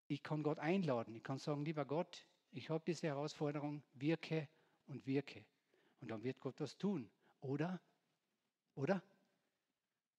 Ich 0.06 0.22
kann 0.22 0.42
Gott 0.42 0.58
einladen. 0.58 1.14
Ich 1.14 1.22
kann 1.22 1.38
sagen, 1.38 1.64
lieber 1.64 1.84
Gott, 1.84 2.26
ich 2.52 2.70
habe 2.70 2.82
diese 2.86 3.08
Herausforderung, 3.08 3.82
wirke 3.92 4.48
und 4.86 5.06
wirke. 5.06 5.44
Und 6.00 6.10
dann 6.10 6.22
wird 6.24 6.40
Gott 6.40 6.58
was 6.60 6.78
tun. 6.78 7.10
Oder? 7.40 7.80
Oder? 8.74 9.02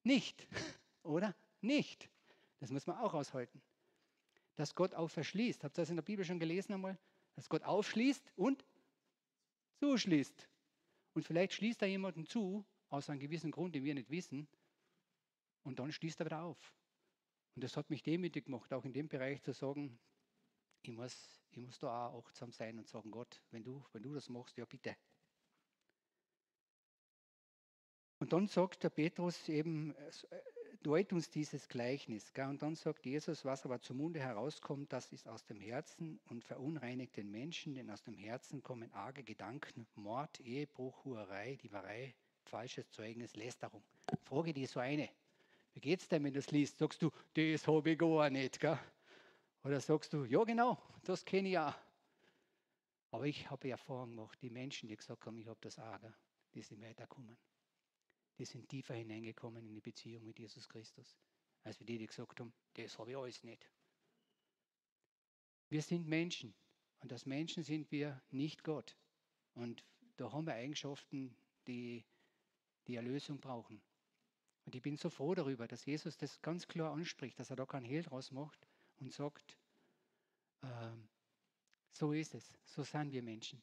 Nicht. 0.04 0.48
Oder? 1.04 1.36
Nicht. 1.62 2.10
Das 2.60 2.70
muss 2.70 2.86
man 2.86 2.98
auch 2.98 3.14
aushalten. 3.14 3.62
Dass 4.60 4.76
Gott 4.76 4.94
auch 4.94 5.08
verschließt. 5.08 5.64
Habt 5.64 5.78
ihr 5.78 5.84
das 5.84 5.90
in 5.90 5.96
der 5.96 6.04
Bibel 6.04 6.26
schon 6.26 6.38
gelesen 6.38 6.74
einmal? 6.74 6.98
Dass 7.36 7.48
Gott 7.48 7.64
aufschließt 7.64 8.34
und 8.36 8.66
zuschließt. 9.80 10.50
Und 11.14 11.24
vielleicht 11.26 11.54
schließt 11.54 11.82
er 11.82 11.88
jemanden 11.88 12.26
zu, 12.26 12.66
aus 12.90 13.10
einem 13.10 13.22
gewissen 13.22 13.52
Grund, 13.52 13.74
den 13.74 13.86
wir 13.86 13.94
nicht 13.94 14.10
wissen, 14.10 14.50
und 15.64 15.80
dann 15.80 15.94
schließt 15.94 16.20
er 16.20 16.26
wieder 16.26 16.44
auf. 16.44 16.76
Und 17.56 17.64
das 17.64 17.78
hat 17.78 17.90
mich 17.90 18.04
demütig 18.04 18.46
gemacht, 18.46 18.74
auch 18.74 18.84
in 18.84 18.92
dem 18.92 19.08
Bereich 19.08 19.42
zu 19.42 19.54
sagen, 19.54 19.98
ich 20.82 20.92
muss, 20.92 21.42
ich 21.52 21.60
muss 21.60 21.80
da 21.80 22.08
auch 22.08 22.26
achtsam 22.26 22.52
sein 22.52 22.78
und 22.80 22.88
sagen, 22.90 23.12
Gott, 23.12 23.42
wenn 23.52 23.64
du, 23.64 23.86
wenn 23.94 24.04
du 24.04 24.14
das 24.14 24.28
machst, 24.28 24.58
ja 24.58 24.66
bitte, 24.66 24.98
Und 28.20 28.34
dann 28.34 28.48
sagt 28.48 28.84
der 28.84 28.90
Petrus 28.90 29.48
eben, 29.48 29.96
deut 30.84 31.12
uns 31.14 31.30
dieses 31.30 31.68
Gleichnis. 31.68 32.34
Gell? 32.34 32.48
Und 32.48 32.62
dann 32.62 32.76
sagt 32.76 33.06
Jesus, 33.06 33.46
was 33.46 33.66
aber 33.66 33.82
zum 33.82 33.98
Munde 33.98 34.20
herauskommt, 34.20 34.92
das 34.94 35.12
ist 35.12 35.28
aus 35.28 35.46
dem 35.46 35.60
Herzen 35.60 36.20
und 36.30 36.44
verunreinigt 36.44 37.18
den 37.18 37.30
Menschen, 37.32 37.76
denn 37.76 37.90
aus 37.90 38.04
dem 38.04 38.16
Herzen 38.18 38.64
kommen 38.64 38.92
arge 38.94 39.24
Gedanken, 39.24 39.88
Mord, 39.96 40.40
Ehebruch, 40.40 41.04
Hurerei, 41.04 41.58
Dieberei, 41.58 42.16
falsches 42.46 42.90
Zeugnis, 42.92 43.36
Lästerung. 43.36 43.84
Frage 44.24 44.54
die 44.54 44.66
so 44.66 44.80
eine. 44.80 45.10
Wie 45.74 45.82
geht 45.82 46.02
es 46.02 46.08
denn, 46.08 46.24
wenn 46.24 46.34
du 46.34 46.40
es 46.40 46.52
liest? 46.52 46.78
Sagst 46.78 47.02
du, 47.02 47.12
das 47.34 47.68
habe 47.68 47.92
ich 47.92 48.00
gar 48.00 48.30
nicht. 48.30 48.60
Gell? 48.60 48.80
Oder 49.64 49.82
sagst 49.82 50.14
du, 50.14 50.24
ja 50.26 50.44
genau, 50.44 50.82
das 51.04 51.26
kenne 51.26 51.50
ich 51.50 51.60
auch. 51.60 51.76
Aber 53.12 53.26
ich 53.26 53.50
habe 53.50 53.70
Erfahrung 53.70 54.12
gemacht, 54.12 54.40
die 54.42 54.50
Menschen, 54.50 54.88
die 54.88 54.96
gesagt 54.96 55.26
haben, 55.26 55.38
ich 55.40 55.48
habe 55.48 55.60
das 55.62 55.78
auch, 55.78 56.00
gell? 56.00 56.14
die 56.54 56.62
sind 56.62 56.82
weitergekommen 56.82 57.38
die 58.40 58.46
sind 58.46 58.70
tiefer 58.70 58.96
hineingekommen 58.96 59.68
in 59.68 59.76
die 59.76 59.82
Beziehung 59.82 60.26
mit 60.26 60.40
Jesus 60.40 60.68
Christus, 60.68 61.18
als 61.64 61.80
wir 61.80 61.86
die, 61.86 61.98
die 61.98 62.08
gesagt 62.08 62.40
haben, 62.40 62.54
das 62.74 62.98
habe 62.98 63.12
ich 63.12 63.18
alles 63.18 63.44
nicht. 63.44 63.70
Wir 65.68 65.82
sind 65.82 66.08
Menschen 66.08 66.56
und 67.02 67.12
als 67.12 67.26
Menschen 67.26 67.64
sind 67.64 67.92
wir 67.92 68.22
nicht 68.32 68.64
Gott. 68.64 68.98
Und 69.54 69.86
da 70.18 70.32
haben 70.32 70.48
wir 70.48 70.54
Eigenschaften, 70.54 71.36
die 71.68 72.06
die 72.88 72.96
Erlösung 72.96 73.40
brauchen. 73.40 73.82
Und 74.66 74.74
ich 74.74 74.82
bin 74.82 74.98
so 74.98 75.10
froh 75.10 75.36
darüber, 75.36 75.68
dass 75.68 75.86
Jesus 75.86 76.18
das 76.18 76.42
ganz 76.42 76.68
klar 76.68 76.94
anspricht, 76.94 77.40
dass 77.40 77.50
er 77.50 77.56
da 77.56 77.66
kein 77.66 77.84
Hehl 77.84 78.04
draus 78.04 78.32
macht 78.32 78.68
und 79.00 79.14
sagt, 79.14 79.58
äh, 80.62 80.92
so 81.92 82.14
ist 82.14 82.36
es, 82.36 82.58
so 82.66 82.84
sind 82.84 83.12
wir 83.12 83.22
Menschen, 83.22 83.62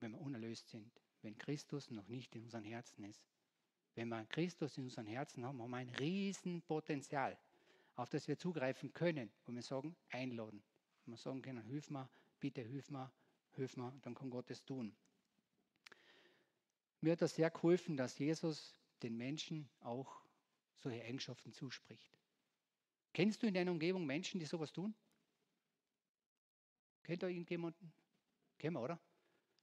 wenn 0.00 0.12
wir 0.12 0.20
unerlöst 0.20 0.68
sind, 0.68 1.00
wenn 1.22 1.36
Christus 1.36 1.90
noch 1.90 2.06
nicht 2.08 2.34
in 2.36 2.44
unseren 2.44 2.64
Herzen 2.64 3.04
ist. 3.04 3.26
Wenn 3.98 4.10
wir 4.10 4.24
Christus 4.26 4.78
in 4.78 4.84
unseren 4.84 5.06
Herzen 5.06 5.44
haben, 5.44 5.60
haben 5.60 5.70
wir 5.72 5.78
ein 5.78 5.88
Riesenpotenzial. 5.88 7.36
auf 7.96 8.08
das 8.08 8.28
wir 8.28 8.38
zugreifen 8.38 8.92
können, 8.92 9.28
wo 9.44 9.52
wir 9.52 9.60
sagen, 9.60 9.96
einladen. 10.10 10.62
Wo 11.04 11.10
wir 11.10 11.16
sagen 11.16 11.42
können, 11.42 11.64
hilf 11.64 11.90
mir, 11.90 12.08
bitte 12.38 12.62
hilf 12.62 12.92
mir, 12.92 13.10
hilf 13.56 13.76
mir, 13.76 13.92
dann 14.02 14.14
kann 14.14 14.30
Gott 14.30 14.52
es 14.52 14.64
tun. 14.64 14.94
Mir 17.00 17.10
hat 17.14 17.22
das 17.22 17.34
sehr 17.34 17.50
geholfen, 17.50 17.96
dass 17.96 18.16
Jesus 18.20 18.78
den 19.02 19.16
Menschen 19.16 19.68
auch 19.80 20.22
solche 20.76 21.02
Eigenschaften 21.02 21.52
zuspricht. 21.52 22.16
Kennst 23.12 23.42
du 23.42 23.48
in 23.48 23.54
deiner 23.54 23.72
Umgebung 23.72 24.06
Menschen, 24.06 24.38
die 24.38 24.46
sowas 24.46 24.72
tun? 24.72 24.94
Kennt 27.02 27.24
da 27.24 27.26
irgendjemanden? 27.26 27.92
Kennen 28.58 28.76
wir, 28.76 28.80
oder? 28.82 29.00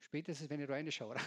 Spätestens, 0.01 0.49
wenn 0.49 0.59
ich 0.59 0.67
da 0.67 0.73
reinschaue, 0.73 1.11
oder? 1.11 1.21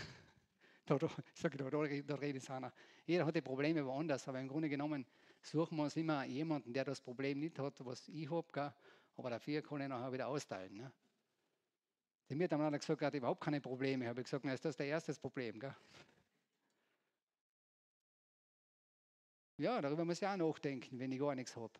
Ich, 0.90 1.42
da, 1.42 1.48
da, 1.48 1.68
da 1.68 2.14
redet 2.14 2.50
einer. 2.50 2.72
Jeder 3.06 3.26
hat 3.26 3.34
die 3.34 3.40
Probleme 3.40 3.84
woanders, 3.84 4.26
aber 4.28 4.40
im 4.40 4.48
Grunde 4.48 4.68
genommen 4.68 5.06
suchen 5.42 5.76
wir 5.76 5.84
uns 5.84 5.96
immer 5.96 6.24
jemanden, 6.24 6.72
der 6.72 6.84
das 6.84 7.00
Problem 7.00 7.38
nicht 7.38 7.58
hat, 7.58 7.84
was 7.84 8.08
ich 8.08 8.30
habe, 8.30 8.74
aber 9.16 9.30
dafür 9.30 9.62
kann 9.62 9.80
ich 9.80 9.88
nachher 9.88 10.12
wieder 10.12 10.28
austeilen. 10.28 10.76
Ne? 10.76 10.92
Der 12.28 12.36
mir 12.36 12.48
dann 12.48 12.62
hat 12.62 12.80
gesagt, 12.80 13.02
er 13.02 13.06
hat 13.06 13.14
überhaupt 13.14 13.42
keine 13.42 13.60
Probleme. 13.60 14.04
Ich 14.04 14.08
habe 14.08 14.22
gesagt, 14.22 14.44
na, 14.44 14.52
ist 14.52 14.64
das 14.64 14.76
der 14.76 14.86
erste 14.86 15.12
Problem. 15.14 15.58
Gell? 15.58 15.74
Ja, 19.56 19.80
darüber 19.80 20.04
muss 20.04 20.22
ich 20.22 20.28
auch 20.28 20.36
nachdenken, 20.36 20.98
wenn 20.98 21.10
ich 21.10 21.18
gar 21.18 21.34
nichts 21.34 21.56
habe. 21.56 21.72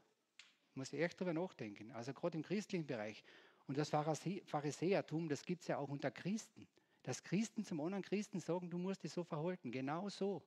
Muss 0.75 0.92
ich 0.92 1.01
echt 1.01 1.21
darüber 1.21 1.35
nachdenken. 1.35 1.92
Also 1.92 2.12
gerade 2.12 2.37
im 2.37 2.42
christlichen 2.42 2.87
Bereich. 2.87 3.23
Und 3.66 3.77
das 3.77 3.90
Pharisäertum, 3.90 5.29
das 5.29 5.44
gibt 5.44 5.62
es 5.62 5.68
ja 5.68 5.77
auch 5.77 5.88
unter 5.88 6.11
Christen. 6.11 6.66
Dass 7.02 7.22
Christen 7.22 7.64
zum 7.64 7.80
anderen 7.80 8.04
Christen 8.04 8.40
sagen, 8.40 8.70
du 8.70 8.78
musst 8.78 9.02
dich 9.02 9.12
so 9.12 9.24
verhalten. 9.24 9.70
Genau 9.70 10.08
so. 10.08 10.42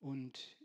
Und 0.00 0.58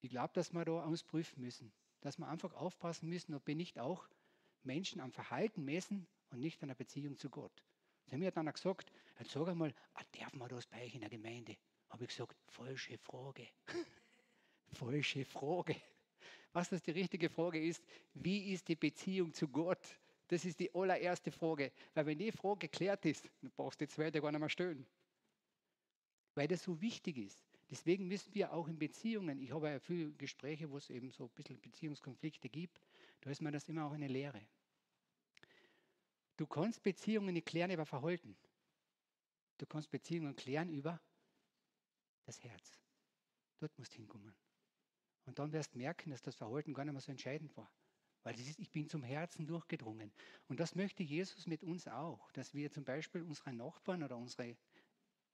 ich 0.00 0.10
glaube, 0.10 0.32
dass 0.34 0.52
wir 0.52 0.64
da 0.64 0.84
ausprüfen 0.84 1.40
müssen. 1.40 1.72
Dass 2.00 2.18
wir 2.18 2.28
einfach 2.28 2.52
aufpassen 2.54 3.08
müssen, 3.08 3.34
ob 3.34 3.46
wir 3.46 3.54
nicht 3.54 3.78
auch 3.78 4.08
Menschen 4.62 5.00
am 5.00 5.12
Verhalten 5.12 5.64
messen 5.64 6.06
und 6.30 6.40
nicht 6.40 6.62
an 6.62 6.68
der 6.68 6.74
Beziehung 6.74 7.16
zu 7.16 7.30
Gott. 7.30 7.64
Sie 8.06 8.12
haben 8.12 8.20
mir 8.20 8.30
dann 8.30 8.50
gesagt, 8.52 8.92
jetzt 9.18 9.30
sag 9.30 9.48
einmal, 9.48 9.74
ah, 9.94 10.02
darf 10.18 10.34
man 10.34 10.48
das 10.48 10.66
bei 10.66 10.84
euch 10.84 10.94
in 10.94 11.00
der 11.00 11.10
Gemeinde? 11.10 11.56
Habe 11.88 12.04
ich 12.04 12.10
gesagt, 12.10 12.36
falsche 12.48 12.98
Frage. 12.98 13.48
falsche 14.72 15.24
Frage. 15.24 15.76
Was 16.52 16.68
das 16.68 16.82
die 16.82 16.90
richtige 16.90 17.30
Frage 17.30 17.64
ist, 17.64 17.82
wie 18.14 18.52
ist 18.52 18.68
die 18.68 18.76
Beziehung 18.76 19.32
zu 19.32 19.48
Gott? 19.48 19.98
Das 20.34 20.44
ist 20.44 20.58
die 20.58 20.74
allererste 20.74 21.30
Frage. 21.30 21.70
Weil 21.94 22.06
wenn 22.06 22.18
die 22.18 22.32
Frage 22.32 22.66
geklärt 22.66 23.06
ist, 23.06 23.30
dann 23.40 23.52
brauchst 23.52 23.80
du 23.80 23.86
die 23.86 23.92
zweite 23.92 24.20
gar 24.20 24.32
nicht 24.32 24.40
mehr 24.40 24.48
stellen. 24.48 24.84
Weil 26.34 26.48
das 26.48 26.64
so 26.64 26.80
wichtig 26.80 27.18
ist. 27.18 27.46
Deswegen 27.70 28.08
müssen 28.08 28.34
wir 28.34 28.52
auch 28.52 28.66
in 28.66 28.76
Beziehungen, 28.76 29.38
ich 29.38 29.52
habe 29.52 29.70
ja 29.70 29.78
viele 29.78 30.10
Gespräche, 30.14 30.68
wo 30.68 30.78
es 30.78 30.90
eben 30.90 31.12
so 31.12 31.26
ein 31.26 31.30
bisschen 31.36 31.60
Beziehungskonflikte 31.60 32.48
gibt, 32.48 32.80
da 33.20 33.30
ist 33.30 33.42
mir 33.42 33.52
das 33.52 33.68
immer 33.68 33.86
auch 33.86 33.92
eine 33.92 34.08
Lehre. 34.08 34.44
Du 36.36 36.48
kannst 36.48 36.82
Beziehungen 36.82 37.32
nicht 37.32 37.46
klären 37.46 37.70
über 37.70 37.86
Verhalten. 37.86 38.36
Du 39.58 39.66
kannst 39.66 39.88
Beziehungen 39.88 40.34
klären 40.34 40.68
über 40.68 41.00
das 42.24 42.42
Herz. 42.42 42.80
Dort 43.60 43.78
musst 43.78 43.92
du 43.92 43.98
hinkommen. 43.98 44.34
Und 45.26 45.38
dann 45.38 45.52
wirst 45.52 45.74
du 45.74 45.78
merken, 45.78 46.10
dass 46.10 46.22
das 46.22 46.34
Verhalten 46.34 46.74
gar 46.74 46.84
nicht 46.84 46.92
mehr 46.92 47.00
so 47.00 47.12
entscheidend 47.12 47.56
war. 47.56 47.70
Weil 48.24 48.34
das 48.34 48.48
ist, 48.48 48.58
ich 48.58 48.70
bin 48.70 48.88
zum 48.88 49.02
Herzen 49.02 49.46
durchgedrungen. 49.46 50.10
Und 50.48 50.58
das 50.58 50.74
möchte 50.74 51.02
Jesus 51.02 51.46
mit 51.46 51.62
uns 51.62 51.86
auch, 51.86 52.32
dass 52.32 52.54
wir 52.54 52.72
zum 52.72 52.84
Beispiel 52.84 53.22
unsere 53.22 53.52
Nachbarn 53.52 54.02
oder 54.02 54.16
unsere 54.16 54.56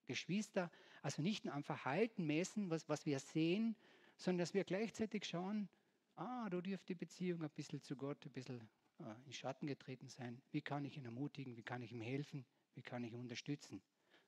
Geschwister, 0.06 0.70
also 1.02 1.22
nicht 1.22 1.44
nur 1.44 1.54
am 1.54 1.62
Verhalten 1.62 2.26
messen, 2.26 2.68
was, 2.68 2.88
was 2.88 3.06
wir 3.06 3.20
sehen, 3.20 3.76
sondern 4.16 4.40
dass 4.40 4.54
wir 4.54 4.64
gleichzeitig 4.64 5.24
schauen, 5.24 5.68
ah, 6.16 6.50
da 6.50 6.60
dürfte 6.60 6.86
die 6.88 6.94
Beziehung 6.96 7.42
ein 7.42 7.50
bisschen 7.50 7.80
zu 7.80 7.96
Gott 7.96 8.26
ein 8.26 8.32
bisschen 8.32 8.68
äh, 8.98 9.14
in 9.24 9.32
Schatten 9.32 9.68
getreten 9.68 10.08
sein. 10.08 10.42
Wie 10.50 10.60
kann 10.60 10.84
ich 10.84 10.96
ihn 10.96 11.04
ermutigen? 11.04 11.56
Wie 11.56 11.62
kann 11.62 11.82
ich 11.82 11.92
ihm 11.92 12.00
helfen? 12.00 12.44
Wie 12.74 12.82
kann 12.82 13.04
ich 13.04 13.12
ihn 13.12 13.20
unterstützen? 13.20 13.80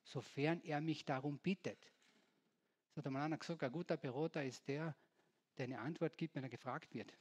Sofern 0.05 0.63
er 0.63 0.81
mich 0.81 1.05
darum 1.05 1.39
bittet. 1.39 1.93
So 2.91 2.99
hat 2.99 3.07
einmal 3.07 3.23
einer 3.23 3.39
gesagt, 3.39 3.63
ein 3.63 3.73
guter 3.73 3.97
Berater 3.97 4.45
ist 4.45 4.69
der, 4.69 4.97
der 5.59 5.65
eine 5.65 5.81
Antwort 5.81 6.17
gibt, 6.17 6.35
wenn 6.37 6.45
er 6.45 6.49
gefragt 6.49 6.95
wird. 6.95 7.13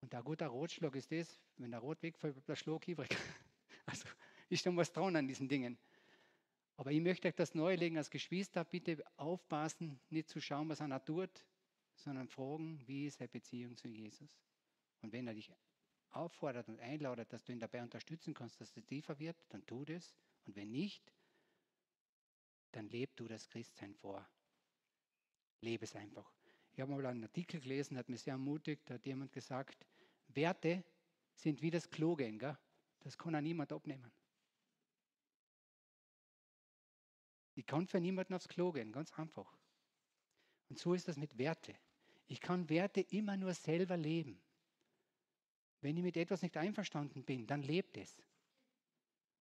Und 0.00 0.14
ein 0.14 0.24
guter 0.24 0.48
Rotschlag 0.48 0.94
ist 0.94 1.10
das, 1.10 1.40
wenn 1.56 1.70
der 1.70 1.80
Rot 1.80 2.02
wegfällt, 2.02 2.34
bleibt 2.34 2.48
der 2.48 2.56
Schlag 2.56 2.86
übrig. 2.88 3.10
Also 3.86 4.06
ist 4.50 4.62
schon 4.62 4.76
was 4.76 4.92
dran 4.92 5.16
an 5.16 5.26
diesen 5.26 5.48
Dingen. 5.48 5.78
Aber 6.76 6.92
ich 6.92 7.00
möchte 7.00 7.26
euch 7.26 7.34
das 7.34 7.54
neulegen 7.54 7.96
als 7.96 8.10
Geschwister, 8.10 8.64
bitte 8.64 9.02
aufpassen, 9.16 9.98
nicht 10.10 10.28
zu 10.28 10.42
schauen, 10.42 10.68
was 10.68 10.82
einer 10.82 11.02
tut, 11.02 11.44
sondern 11.94 12.28
fragen, 12.28 12.80
wie 12.86 13.06
ist 13.06 13.18
seine 13.18 13.28
Beziehung 13.28 13.76
zu 13.76 13.88
Jesus. 13.88 14.38
Und 15.00 15.12
wenn 15.12 15.26
er 15.26 15.34
dich 15.34 15.50
auffordert 16.10 16.68
und 16.68 16.80
einladet, 16.80 17.32
dass 17.32 17.44
du 17.44 17.52
ihn 17.52 17.60
dabei 17.60 17.82
unterstützen 17.82 18.34
kannst, 18.34 18.60
dass 18.60 18.76
es 18.76 18.84
tiefer 18.84 19.18
wird, 19.18 19.36
dann 19.48 19.64
tu 19.66 19.84
das. 19.84 20.14
Und 20.46 20.54
wenn 20.56 20.70
nicht, 20.70 21.12
dann 22.72 22.88
leb 22.88 23.16
du 23.16 23.26
das 23.26 23.48
Christsein 23.48 23.94
vor. 23.94 24.28
Lebe 25.60 25.84
es 25.84 25.96
einfach. 25.96 26.30
Ich 26.78 26.82
habe 26.82 26.92
mal 26.92 27.06
einen 27.06 27.24
Artikel 27.24 27.58
gelesen, 27.58 27.98
hat 27.98 28.08
mich 28.08 28.22
sehr 28.22 28.34
ermutigt, 28.34 28.88
da 28.88 28.94
hat 28.94 29.04
jemand 29.04 29.32
gesagt, 29.32 29.84
Werte 30.28 30.84
sind 31.34 31.60
wie 31.60 31.72
das 31.72 31.90
Klogehen, 31.90 32.38
gell? 32.38 32.56
das 33.00 33.18
kann 33.18 33.34
auch 33.34 33.40
niemand 33.40 33.72
abnehmen. 33.72 34.12
Ich 37.56 37.66
kann 37.66 37.88
für 37.88 37.98
niemanden 37.98 38.32
aufs 38.32 38.46
Klo 38.46 38.70
gehen, 38.70 38.92
ganz 38.92 39.12
einfach. 39.14 39.52
Und 40.68 40.78
so 40.78 40.94
ist 40.94 41.08
das 41.08 41.16
mit 41.16 41.36
Werte. 41.36 41.74
Ich 42.28 42.40
kann 42.40 42.68
Werte 42.68 43.00
immer 43.00 43.36
nur 43.36 43.54
selber 43.54 43.96
leben. 43.96 44.40
Wenn 45.80 45.96
ich 45.96 46.04
mit 46.04 46.16
etwas 46.16 46.42
nicht 46.42 46.56
einverstanden 46.56 47.24
bin, 47.24 47.44
dann 47.48 47.62
lebt 47.62 47.96
es. 47.96 48.22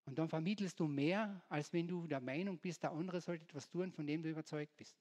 Und 0.06 0.16
dann 0.16 0.30
vermittelst 0.30 0.80
du 0.80 0.86
mehr, 0.86 1.44
als 1.50 1.70
wenn 1.74 1.86
du 1.86 2.06
der 2.06 2.20
Meinung 2.20 2.56
bist, 2.56 2.82
der 2.82 2.92
andere 2.92 3.20
sollte 3.20 3.44
etwas 3.44 3.68
tun, 3.68 3.92
von 3.92 4.06
dem 4.06 4.22
du 4.22 4.30
überzeugt 4.30 4.74
bist. 4.78 4.96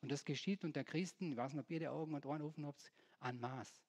Und 0.00 0.10
das 0.10 0.24
geschieht 0.24 0.64
unter 0.64 0.84
Christen, 0.84 1.32
ich 1.32 1.36
weiß 1.36 1.52
nicht, 1.52 1.62
ob 1.62 1.70
ihr 1.70 1.80
die 1.80 1.88
Augen 1.88 2.14
und 2.14 2.24
Ohren 2.26 2.42
offen 2.42 2.66
habt, 2.66 2.90
an 3.20 3.38
Maß. 3.38 3.82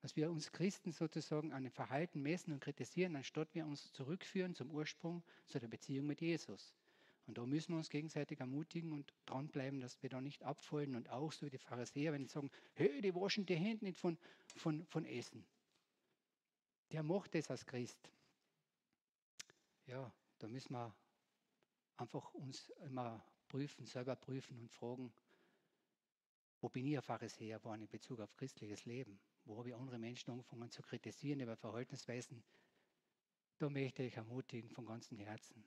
Dass 0.00 0.16
wir 0.16 0.30
uns 0.30 0.50
Christen 0.50 0.92
sozusagen 0.92 1.52
an 1.52 1.64
dem 1.64 1.72
Verhalten 1.72 2.22
messen 2.22 2.52
und 2.52 2.60
kritisieren, 2.60 3.14
anstatt 3.16 3.54
wir 3.54 3.66
uns 3.66 3.92
zurückführen 3.92 4.54
zum 4.54 4.70
Ursprung, 4.70 5.22
zu 5.46 5.60
der 5.60 5.68
Beziehung 5.68 6.06
mit 6.06 6.20
Jesus. 6.20 6.74
Und 7.26 7.38
da 7.38 7.46
müssen 7.46 7.72
wir 7.72 7.76
uns 7.76 7.90
gegenseitig 7.90 8.40
ermutigen 8.40 8.92
und 8.92 9.14
dranbleiben, 9.26 9.80
dass 9.80 10.02
wir 10.02 10.10
da 10.10 10.20
nicht 10.20 10.42
abfallen 10.42 10.96
und 10.96 11.08
auch 11.10 11.30
so 11.30 11.46
wie 11.46 11.50
die 11.50 11.58
Pharisäer, 11.58 12.12
wenn 12.12 12.26
sie 12.26 12.32
sagen, 12.32 12.50
hey, 12.74 13.00
die 13.00 13.14
waschen 13.14 13.46
die 13.46 13.54
Hände 13.56 13.84
nicht 13.84 13.98
von, 13.98 14.18
von, 14.56 14.84
von 14.86 15.04
Essen 15.04 15.46
der 16.92 17.02
macht 17.02 17.34
das 17.34 17.50
als 17.50 17.64
Christ. 17.64 18.10
Ja, 19.86 20.12
da 20.38 20.48
müssen 20.48 20.74
wir 20.74 20.94
einfach 21.96 22.32
uns 22.34 22.68
immer 22.84 23.24
prüfen, 23.48 23.86
selber 23.86 24.14
prüfen 24.14 24.58
und 24.60 24.70
fragen, 24.70 25.12
wo 26.62 26.68
bin 26.68 26.86
ich 26.86 26.96
ein 26.96 27.02
Pharisäer 27.02 27.58
geworden 27.58 27.82
in 27.82 27.88
Bezug 27.88 28.20
auf 28.20 28.36
christliches 28.36 28.84
Leben? 28.84 29.20
Wo 29.44 29.58
habe 29.58 29.70
ich 29.70 29.74
andere 29.74 29.98
Menschen 29.98 30.30
angefangen 30.30 30.70
zu 30.70 30.80
kritisieren 30.80 31.40
über 31.40 31.56
Verhaltensweisen? 31.56 32.44
Da 33.58 33.68
möchte 33.68 34.04
ich 34.04 34.16
ermutigen 34.16 34.70
von 34.70 34.86
ganzem 34.86 35.18
Herzen. 35.18 35.64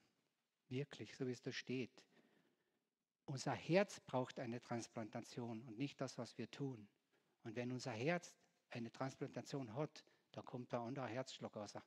Wirklich, 0.70 1.14
so 1.18 1.28
wie 1.28 1.34
es 1.34 1.42
da 1.42 1.52
steht. 1.52 1.92
Unser 3.26 3.52
Herz 3.52 4.00
braucht 4.00 4.40
eine 4.40 4.62
Transplantation 4.62 5.62
und 5.64 5.78
nicht 5.78 6.00
das, 6.00 6.18
was 6.18 6.38
wir 6.38 6.50
tun. 6.50 6.88
Und 7.44 7.58
wenn 7.58 7.74
unser 7.74 7.92
Herz 7.92 8.34
eine 8.70 8.90
Transplantation 8.90 9.74
hat, 9.76 10.06
da 10.32 10.42
kommt 10.44 10.74
ein 10.74 10.80
anderer 10.80 11.08
Herzschlag 11.08 11.58
raus, 11.58 11.76
ein 11.76 11.84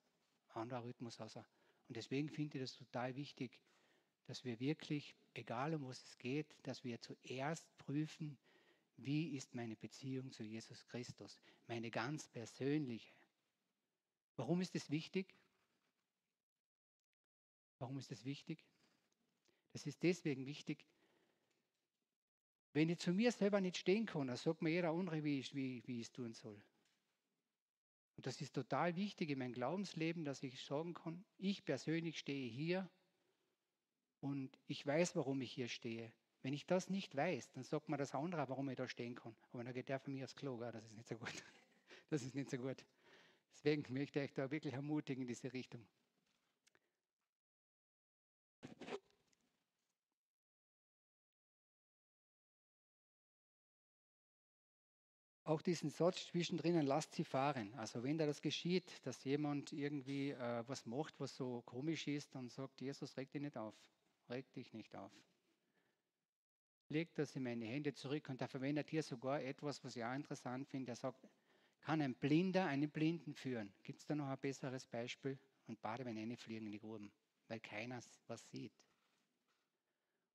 anderer 0.52 0.84
Rhythmus 0.84 1.18
raus. 1.18 1.36
Und 1.36 1.96
deswegen 1.96 2.28
finde 2.28 2.58
ich 2.58 2.64
das 2.64 2.74
total 2.74 3.16
wichtig, 3.16 3.58
dass 4.26 4.44
wir 4.44 4.60
wirklich, 4.60 5.16
egal 5.32 5.74
um 5.74 5.88
was 5.88 6.04
es 6.04 6.18
geht, 6.18 6.54
dass 6.62 6.84
wir 6.84 7.00
zuerst 7.00 7.66
prüfen, 7.78 8.36
wie 8.98 9.36
ist 9.36 9.54
meine 9.54 9.76
Beziehung 9.76 10.30
zu 10.32 10.42
Jesus 10.42 10.84
Christus, 10.86 11.40
meine 11.66 11.90
ganz 11.90 12.28
persönliche. 12.28 13.14
Warum 14.36 14.60
ist 14.60 14.74
es 14.74 14.90
wichtig? 14.90 15.34
Warum 17.78 17.98
ist 17.98 18.12
es 18.12 18.24
wichtig? 18.24 18.64
Das 19.72 19.86
ist 19.86 20.02
deswegen 20.02 20.46
wichtig, 20.46 20.84
wenn 22.72 22.88
ich 22.90 22.98
zu 22.98 23.12
mir 23.12 23.32
selber 23.32 23.60
nicht 23.60 23.76
stehen 23.76 24.06
kann, 24.06 24.26
dann 24.26 24.36
sagt 24.36 24.62
mir 24.62 24.70
jeder 24.70 24.90
andere, 24.90 25.24
wie 25.24 25.40
ich, 25.40 25.54
wie, 25.54 25.82
wie 25.86 26.00
ich 26.00 26.06
es 26.06 26.12
tun 26.12 26.34
soll. 26.34 26.62
Und 28.16 28.26
das 28.26 28.40
ist 28.40 28.54
total 28.54 28.96
wichtig 28.96 29.30
in 29.30 29.38
meinem 29.38 29.52
Glaubensleben, 29.52 30.24
dass 30.24 30.42
ich 30.42 30.60
sagen 30.62 30.94
kann, 30.94 31.24
ich 31.38 31.64
persönlich 31.64 32.18
stehe 32.18 32.50
hier 32.50 32.90
und 34.20 34.58
ich 34.66 34.84
weiß, 34.84 35.14
warum 35.16 35.40
ich 35.40 35.52
hier 35.52 35.68
stehe. 35.68 36.12
Wenn 36.42 36.54
ich 36.54 36.66
das 36.66 36.88
nicht 36.88 37.16
weiß, 37.16 37.50
dann 37.52 37.64
sagt 37.64 37.88
man 37.88 37.98
das 37.98 38.14
andere, 38.14 38.48
warum 38.48 38.68
ich 38.70 38.76
da 38.76 38.88
stehen 38.88 39.14
kann. 39.14 39.34
Aber 39.52 39.64
dann 39.64 39.74
geht 39.74 39.88
der 39.88 39.98
von 39.98 40.12
mir 40.12 40.24
aufs 40.24 40.36
Klo, 40.36 40.58
das 40.60 40.84
ist 40.84 40.92
nicht 40.92 41.08
so 41.08 41.16
gut. 41.16 41.32
Das 42.10 42.22
ist 42.22 42.34
nicht 42.34 42.48
so 42.48 42.56
gut. 42.56 42.86
Deswegen 43.52 43.84
möchte 43.92 44.18
ich 44.18 44.30
euch 44.30 44.32
da 44.32 44.50
wirklich 44.50 44.72
ermutigen 44.72 45.20
in 45.24 45.28
diese 45.28 45.52
Richtung. 45.52 45.86
auch 55.48 55.62
diesen 55.62 55.88
Satz 55.88 56.26
zwischendrin, 56.26 56.80
lasst 56.82 57.14
sie 57.14 57.24
fahren. 57.24 57.72
Also 57.78 58.02
wenn 58.02 58.18
da 58.18 58.26
das 58.26 58.42
geschieht, 58.42 58.84
dass 59.06 59.24
jemand 59.24 59.72
irgendwie 59.72 60.30
äh, 60.30 60.62
was 60.66 60.84
macht, 60.84 61.18
was 61.18 61.34
so 61.34 61.62
komisch 61.62 62.06
ist, 62.06 62.34
dann 62.34 62.50
sagt 62.50 62.80
Jesus, 62.82 63.16
reg 63.16 63.32
dich 63.32 63.40
nicht 63.40 63.56
auf, 63.56 63.74
reg 64.28 64.52
dich 64.52 64.74
nicht 64.74 64.94
auf. 64.94 65.10
Leg 66.90 67.14
das 67.14 67.36
in 67.36 67.42
meine 67.42 67.66
Hände 67.66 67.92
zurück 67.92 68.28
und 68.30 68.40
er 68.40 68.48
verwendet 68.48 68.88
hier 68.88 69.02
sogar 69.02 69.42
etwas, 69.42 69.84
was 69.84 69.94
ich 69.96 70.04
auch 70.04 70.14
interessant 70.14 70.66
finde. 70.68 70.92
Er 70.92 70.96
sagt, 70.96 71.28
kann 71.80 72.00
ein 72.00 72.14
Blinder 72.14 72.66
einen 72.66 72.90
Blinden 72.90 73.34
führen? 73.34 73.72
Gibt 73.82 74.00
es 74.00 74.06
da 74.06 74.14
noch 74.14 74.28
ein 74.28 74.38
besseres 74.38 74.86
Beispiel? 74.86 75.38
Und 75.66 75.80
Badewanne 75.82 76.36
fliegen 76.36 76.66
in 76.66 76.72
die 76.72 76.78
Gruben, 76.78 77.12
weil 77.48 77.60
keiner 77.60 78.00
was 78.26 78.48
sieht. 78.50 78.72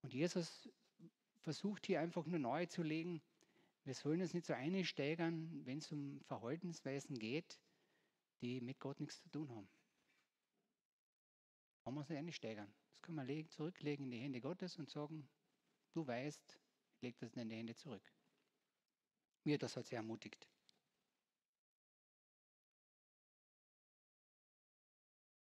Und 0.04 0.14
Jesus 0.14 0.70
versucht 1.42 1.88
hier 1.88 2.00
einfach 2.00 2.26
nur 2.26 2.40
neu 2.40 2.66
zu 2.68 2.84
legen, 2.84 3.22
wir 3.86 3.94
sollen 3.94 4.22
uns 4.22 4.34
nicht 4.34 4.46
so 4.46 4.54
einsteigern, 4.54 5.62
wenn 5.66 5.80
es 5.80 5.92
um 5.92 6.22
Verhaltensweisen 6.28 7.18
geht, 7.20 7.60
die 8.42 8.62
mit 8.62 8.80
Gott 8.80 9.00
nichts 9.00 9.22
zu 9.22 9.30
tun 9.30 9.50
haben. 9.50 9.68
Kann 11.84 11.94
man 11.94 12.06
sich 12.06 12.16
einsteigern. 12.16 12.74
Das 12.90 13.02
kann 13.02 13.16
man 13.16 13.28
legen, 13.28 13.50
zurücklegen 13.50 14.06
in 14.06 14.12
die 14.12 14.20
Hände 14.20 14.40
Gottes 14.40 14.78
und 14.78 14.90
sagen, 14.90 15.28
du 15.94 16.06
weißt, 16.06 16.60
lege 17.02 17.18
das 17.20 17.36
in 17.36 17.50
die 17.50 17.56
Hände 17.56 17.76
zurück. 17.76 18.04
Mir 19.44 19.58
das 19.58 19.76
hat 19.76 19.86
sehr 19.86 19.98
ermutigt. 19.98 20.48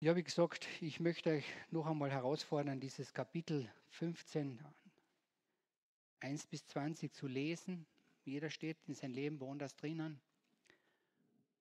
Ja, 0.00 0.14
wie 0.16 0.22
gesagt, 0.22 0.68
ich 0.80 1.00
möchte 1.00 1.30
euch 1.30 1.46
noch 1.70 1.86
einmal 1.86 2.10
herausfordern, 2.10 2.78
dieses 2.78 3.14
Kapitel 3.14 3.72
15, 3.88 4.62
1 6.20 6.46
bis 6.46 6.66
20 6.66 7.12
zu 7.14 7.26
lesen 7.26 7.86
jeder 8.24 8.48
steht 8.48 8.78
in 8.86 8.94
sein 8.94 9.12
Leben 9.12 9.38
woanders 9.40 9.76
drinnen 9.76 10.18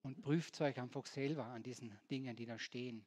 und 0.02 0.22
prüft 0.22 0.58
euch 0.62 0.80
einfach 0.80 1.04
selber 1.06 1.44
an 1.44 1.62
diesen 1.62 1.96
Dingen, 2.10 2.36
die 2.36 2.46
da 2.46 2.58
stehen. 2.58 3.04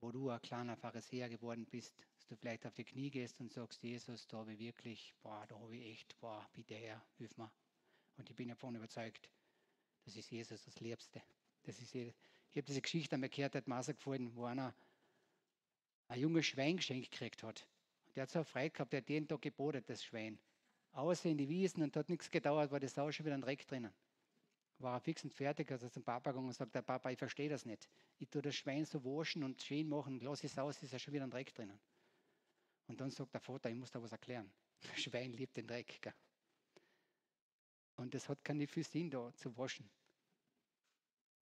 Wo 0.00 0.12
du 0.12 0.28
ein 0.28 0.42
kleiner 0.42 0.76
Pharisäer 0.76 1.30
geworden 1.30 1.66
bist, 1.66 1.94
dass 2.26 2.38
du 2.38 2.40
vielleicht 2.40 2.66
auf 2.66 2.74
die 2.74 2.84
Knie 2.84 3.10
gehst 3.10 3.40
und 3.40 3.52
sagst, 3.52 3.82
Jesus, 3.82 4.26
da 4.26 4.38
habe 4.38 4.52
ich 4.54 4.58
wirklich, 4.58 5.14
boah, 5.22 5.46
da 5.48 5.56
habe 5.58 5.76
ich 5.76 5.92
echt, 5.92 6.18
boah, 6.20 6.48
bitte 6.52 6.74
Herr, 6.74 7.00
hilf 7.18 7.36
mir. 7.36 7.50
Und 8.16 8.28
ich 8.28 8.34
bin 8.34 8.48
davon 8.48 8.74
überzeugt, 8.74 9.30
das 10.04 10.16
ist 10.16 10.30
Jesus 10.30 10.64
das 10.64 10.80
Liebste. 10.80 11.22
Das 11.62 11.80
ist, 11.80 11.94
ich 11.94 12.14
habe 12.54 12.62
diese 12.62 12.80
Geschichte 12.80 13.14
einmal 13.14 13.28
gehört, 13.28 13.54
hat 13.54 13.68
mir 13.68 13.80
gefallen, 13.80 14.34
wo 14.34 14.44
einer 14.44 14.74
ein 16.08 16.20
junges 16.20 16.46
Schwein 16.46 16.76
geschenkt 16.76 17.10
gekriegt 17.12 17.42
hat. 17.42 17.66
Der 18.16 18.24
hat 18.24 18.30
so 18.30 18.42
Freude 18.42 18.70
gehabt, 18.70 18.92
der 18.92 19.02
hat 19.02 19.08
jeden 19.08 19.28
Tag 19.28 19.42
gebotet, 19.42 19.88
das 19.88 20.04
Schwein 20.04 20.38
außer 20.96 21.28
in 21.28 21.36
die 21.36 21.48
Wiesen 21.48 21.82
und 21.82 21.94
hat 21.96 22.08
nichts 22.08 22.30
gedauert, 22.30 22.70
war 22.70 22.80
das 22.80 22.94
Sau 22.94 23.12
schon 23.12 23.26
wieder 23.26 23.34
ein 23.34 23.42
Dreck 23.42 23.66
drinnen. 23.66 23.92
War 24.78 24.96
er 24.96 25.00
fix 25.00 25.24
und 25.24 25.32
fertig, 25.32 25.70
also 25.70 25.88
zum 25.88 26.02
Papa 26.02 26.30
gegangen 26.30 26.48
und 26.48 26.54
sagt, 26.54 26.74
der 26.74 26.82
Papa, 26.82 27.10
ich 27.10 27.18
verstehe 27.18 27.48
das 27.48 27.64
nicht. 27.64 27.88
Ich 28.18 28.28
tue 28.28 28.42
das 28.42 28.54
Schwein 28.54 28.84
so 28.84 29.04
waschen 29.04 29.44
und 29.44 29.62
schön 29.62 29.88
machen, 29.88 30.20
lass 30.20 30.42
es 30.44 30.58
aus, 30.58 30.82
ist 30.82 30.92
ja 30.92 30.98
schon 30.98 31.14
wieder 31.14 31.24
ein 31.24 31.30
Dreck 31.30 31.54
drinnen. 31.54 31.78
Und 32.86 33.00
dann 33.00 33.10
sagt 33.10 33.34
der 33.34 33.40
Vater, 33.40 33.70
ich 33.70 33.76
muss 33.76 33.90
da 33.90 34.02
was 34.02 34.12
erklären. 34.12 34.50
Das 34.82 35.00
Schwein 35.00 35.32
liebt 35.32 35.56
den 35.56 35.66
Dreck. 35.66 36.00
Gell? 36.02 36.14
Und 37.96 38.14
das 38.14 38.28
hat 38.28 38.44
keinen 38.44 38.68
viel 38.68 38.84
Sinn, 38.84 39.10
da 39.10 39.32
zu 39.34 39.56
waschen. 39.56 39.88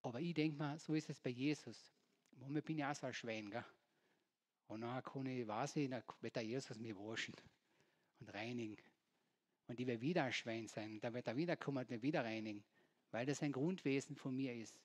Aber 0.02 0.20
ich 0.20 0.35
denke 0.35 0.57
mal, 0.57 0.78
so 0.78 0.94
ist 0.94 1.11
es 1.11 1.18
bei 1.18 1.30
Jesus. 1.30 1.92
Manchmal 2.37 2.62
bin 2.62 2.78
ich 2.78 2.85
auch 2.85 2.94
so 2.94 3.07
ein 3.07 3.14
Schwein. 3.14 3.50
Gell? 3.50 3.64
Und 4.68 4.83
dann 4.83 5.02
kann 5.02 5.26
ich, 5.26 5.46
weiß 5.46 5.76
ich, 5.76 5.90
dann 5.90 6.02
wird 6.20 6.37
der 6.37 6.44
Jesus 6.44 6.78
mich 6.78 6.96
waschen 6.96 7.35
und 8.20 8.33
reinigen. 8.33 8.78
Und 9.66 9.80
ich 9.80 9.87
werde 9.87 10.00
wieder 10.00 10.24
ein 10.24 10.33
Schwein 10.33 10.68
sein. 10.68 11.00
Da 11.00 11.12
wird 11.12 11.26
er 11.26 11.37
wiederkommen 11.37 11.78
und 11.78 11.90
mich 11.90 12.02
wieder 12.02 12.24
reinigen, 12.24 12.64
weil 13.11 13.26
das 13.26 13.42
ein 13.42 13.52
Grundwesen 13.52 14.16
von 14.16 14.35
mir 14.35 14.54
ist. 14.54 14.78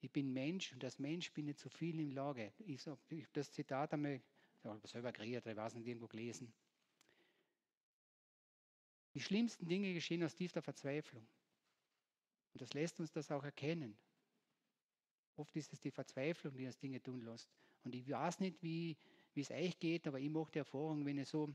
Ich 0.00 0.10
bin 0.10 0.32
Mensch 0.32 0.72
und 0.72 0.84
als 0.84 0.98
Mensch 0.98 1.32
bin 1.32 1.48
ich 1.48 1.56
zu 1.56 1.68
viel 1.68 1.98
in 2.00 2.12
Lage. 2.12 2.52
Ich 2.58 2.86
habe 2.86 3.00
das 3.32 3.50
Zitat 3.50 3.92
einmal 3.92 4.20
ich 4.82 4.90
selber 4.90 5.12
kreiert, 5.12 5.46
ich 5.46 5.56
weiß 5.56 5.74
nicht 5.74 5.86
irgendwo 5.86 6.06
gelesen. 6.06 6.52
Die 9.14 9.20
schlimmsten 9.20 9.66
Dinge 9.66 9.94
geschehen 9.94 10.22
aus 10.24 10.34
tiefster 10.34 10.62
Verzweiflung. 10.62 11.26
Und 12.52 12.60
das 12.60 12.74
lässt 12.74 13.00
uns 13.00 13.12
das 13.12 13.30
auch 13.30 13.44
erkennen. 13.44 13.96
Oft 15.36 15.54
ist 15.56 15.72
es 15.72 15.80
die 15.80 15.90
Verzweiflung, 15.90 16.56
die 16.56 16.66
uns 16.66 16.78
Dinge 16.78 17.02
tun 17.02 17.22
lässt. 17.22 17.50
Und 17.84 17.94
ich 17.94 18.08
weiß 18.08 18.40
nicht, 18.40 18.62
wie, 18.62 18.96
wie 19.34 19.40
es 19.40 19.50
euch 19.50 19.78
geht, 19.78 20.06
aber 20.06 20.18
ich 20.18 20.30
mache 20.30 20.50
die 20.52 20.58
Erfahrung, 20.58 21.04
wenn 21.04 21.18
ich 21.18 21.28
so 21.28 21.52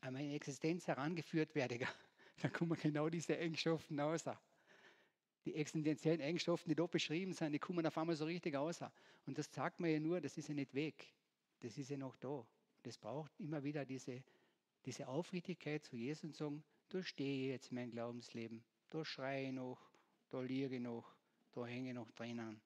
an 0.00 0.12
meine 0.12 0.34
Existenz 0.34 0.86
herangeführt 0.86 1.54
werde, 1.54 1.78
dann 2.42 2.52
kommen 2.52 2.78
genau 2.78 3.08
diese 3.08 3.36
Eigenschaften 3.38 4.00
raus. 4.00 4.24
Die 5.44 5.54
existenziellen 5.54 6.22
Eigenschaften, 6.22 6.70
die 6.70 6.74
dort 6.74 6.90
beschrieben 6.90 7.32
sind, 7.32 7.52
die 7.52 7.58
kommen 7.58 7.86
auf 7.86 7.96
einmal 7.98 8.16
so 8.16 8.24
richtig 8.24 8.54
raus. 8.54 8.80
Und 9.26 9.38
das 9.38 9.52
sagt 9.52 9.80
man 9.80 9.90
ja 9.90 10.00
nur, 10.00 10.20
das 10.20 10.36
ist 10.38 10.48
ja 10.48 10.54
nicht 10.54 10.74
weg. 10.74 11.14
Das 11.64 11.78
ist 11.78 11.88
ja 11.88 11.96
noch 11.96 12.14
da. 12.16 12.46
Das 12.82 12.98
braucht 12.98 13.32
immer 13.40 13.64
wieder 13.64 13.86
diese, 13.86 14.22
diese 14.84 15.08
Aufrichtigkeit 15.08 15.82
zu 15.82 15.96
Jesus 15.96 16.24
und 16.24 16.36
sagen, 16.36 16.62
da 16.90 17.02
stehe 17.02 17.46
ich 17.46 17.52
jetzt 17.52 17.70
in 17.70 17.76
meinem 17.76 17.90
Glaubensleben, 17.90 18.62
da 18.90 19.02
schreie 19.02 19.46
ich 19.46 19.52
noch, 19.52 19.80
da 20.28 20.42
liege 20.42 20.76
ich 20.76 20.82
noch, 20.82 21.16
da 21.52 21.64
hänge 21.64 21.88
ich 21.88 21.94
noch 21.94 22.10
drinnen. 22.10 22.60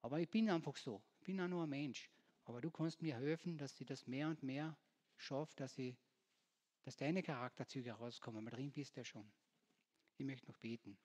Aber 0.00 0.20
ich 0.20 0.30
bin 0.30 0.48
einfach 0.48 0.78
so, 0.78 1.02
ich 1.18 1.24
bin 1.24 1.38
auch 1.38 1.48
nur 1.48 1.64
ein 1.64 1.68
Mensch. 1.68 2.10
Aber 2.46 2.62
du 2.62 2.70
kannst 2.70 3.02
mir 3.02 3.14
helfen, 3.14 3.58
dass 3.58 3.78
ich 3.78 3.86
das 3.86 4.06
mehr 4.06 4.28
und 4.28 4.42
mehr 4.42 4.74
schaffe, 5.18 5.54
dass 5.56 5.76
ich 5.76 5.94
dass 6.84 6.96
deine 6.96 7.22
Charakterzüge 7.22 7.90
herauskommen. 7.90 8.42
Mal 8.42 8.50
drin 8.50 8.72
bist 8.72 8.96
du 8.96 9.00
ja 9.00 9.04
schon. 9.04 9.30
Ich 10.16 10.24
möchte 10.24 10.46
noch 10.46 10.56
beten. 10.56 10.96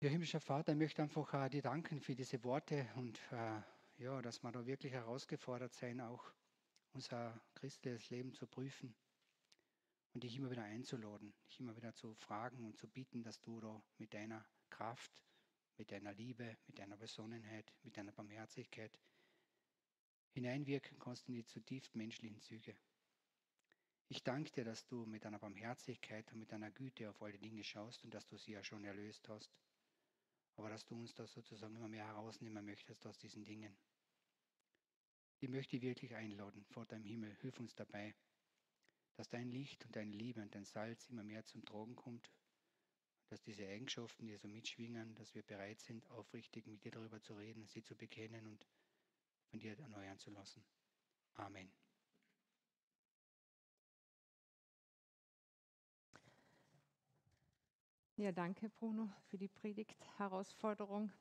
Ja, 0.00 0.10
himmlischer 0.10 0.38
Vater, 0.38 0.74
ich 0.74 0.78
möchte 0.78 1.02
einfach 1.02 1.34
äh, 1.34 1.48
dir 1.48 1.60
danken 1.60 2.00
für 2.00 2.14
diese 2.14 2.44
Worte 2.44 2.88
und 2.94 3.20
äh, 3.32 3.60
ja, 3.96 4.22
dass 4.22 4.44
wir 4.44 4.52
da 4.52 4.64
wirklich 4.64 4.92
herausgefordert 4.92 5.74
sein, 5.74 6.00
auch 6.00 6.32
unser 6.92 7.40
christliches 7.56 8.08
Leben 8.08 8.32
zu 8.32 8.46
prüfen 8.46 8.94
und 10.14 10.22
dich 10.22 10.36
immer 10.36 10.52
wieder 10.52 10.62
einzuladen, 10.62 11.34
dich 11.48 11.58
immer 11.58 11.76
wieder 11.76 11.92
zu 11.94 12.14
fragen 12.14 12.64
und 12.64 12.76
zu 12.76 12.86
bitten, 12.86 13.24
dass 13.24 13.40
du 13.40 13.58
da 13.58 13.82
mit 13.96 14.14
deiner 14.14 14.46
Kraft, 14.70 15.24
mit 15.78 15.90
deiner 15.90 16.14
Liebe, 16.14 16.56
mit 16.68 16.78
deiner 16.78 16.96
Besonnenheit, 16.96 17.74
mit 17.82 17.96
deiner 17.96 18.12
Barmherzigkeit 18.12 19.00
hineinwirken 20.30 20.96
kannst 21.00 21.28
in 21.28 21.34
die 21.34 21.44
zutiefst 21.44 21.96
menschlichen 21.96 22.38
Züge. 22.38 22.76
Ich 24.06 24.22
danke 24.22 24.52
dir, 24.52 24.64
dass 24.64 24.86
du 24.86 25.06
mit 25.06 25.24
deiner 25.24 25.40
Barmherzigkeit 25.40 26.32
und 26.32 26.38
mit 26.38 26.52
deiner 26.52 26.70
Güte 26.70 27.10
auf 27.10 27.20
alle 27.20 27.36
Dinge 27.36 27.64
schaust 27.64 28.04
und 28.04 28.14
dass 28.14 28.28
du 28.28 28.36
sie 28.36 28.52
ja 28.52 28.62
schon 28.62 28.84
erlöst 28.84 29.28
hast. 29.28 29.50
Aber 30.58 30.70
dass 30.70 30.84
du 30.84 30.96
uns 30.96 31.14
das 31.14 31.32
sozusagen 31.32 31.76
immer 31.76 31.88
mehr 31.88 32.06
herausnehmen 32.06 32.64
möchtest 32.64 33.06
aus 33.06 33.16
diesen 33.16 33.44
Dingen. 33.44 33.78
Ich 35.38 35.48
möchte 35.48 35.80
wirklich 35.80 36.16
einladen, 36.16 36.64
vor 36.64 36.84
deinem 36.84 37.04
Himmel, 37.04 37.32
hilf 37.36 37.60
uns 37.60 37.76
dabei, 37.76 38.12
dass 39.14 39.28
dein 39.28 39.52
Licht 39.52 39.84
und 39.86 39.94
deine 39.94 40.10
Liebe 40.10 40.42
und 40.42 40.52
dein 40.52 40.64
Salz 40.64 41.08
immer 41.10 41.22
mehr 41.22 41.44
zum 41.46 41.64
Tragen 41.64 41.94
kommt, 41.94 42.32
dass 43.28 43.40
diese 43.40 43.68
Eigenschaften, 43.68 44.26
die 44.26 44.36
so 44.36 44.48
mitschwingen, 44.48 45.14
dass 45.14 45.32
wir 45.32 45.44
bereit 45.44 45.80
sind, 45.80 46.10
aufrichtig 46.10 46.66
mit 46.66 46.82
dir 46.82 46.90
darüber 46.90 47.22
zu 47.22 47.34
reden, 47.34 47.68
sie 47.68 47.84
zu 47.84 47.94
bekennen 47.94 48.44
und 48.48 48.66
von 49.50 49.60
dir 49.60 49.78
erneuern 49.78 50.18
zu 50.18 50.30
lassen. 50.30 50.64
Amen. 51.34 51.70
Ja, 58.18 58.32
danke 58.32 58.68
Bruno 58.68 59.08
für 59.30 59.38
die 59.38 59.46
Predigt-Herausforderung. 59.46 61.12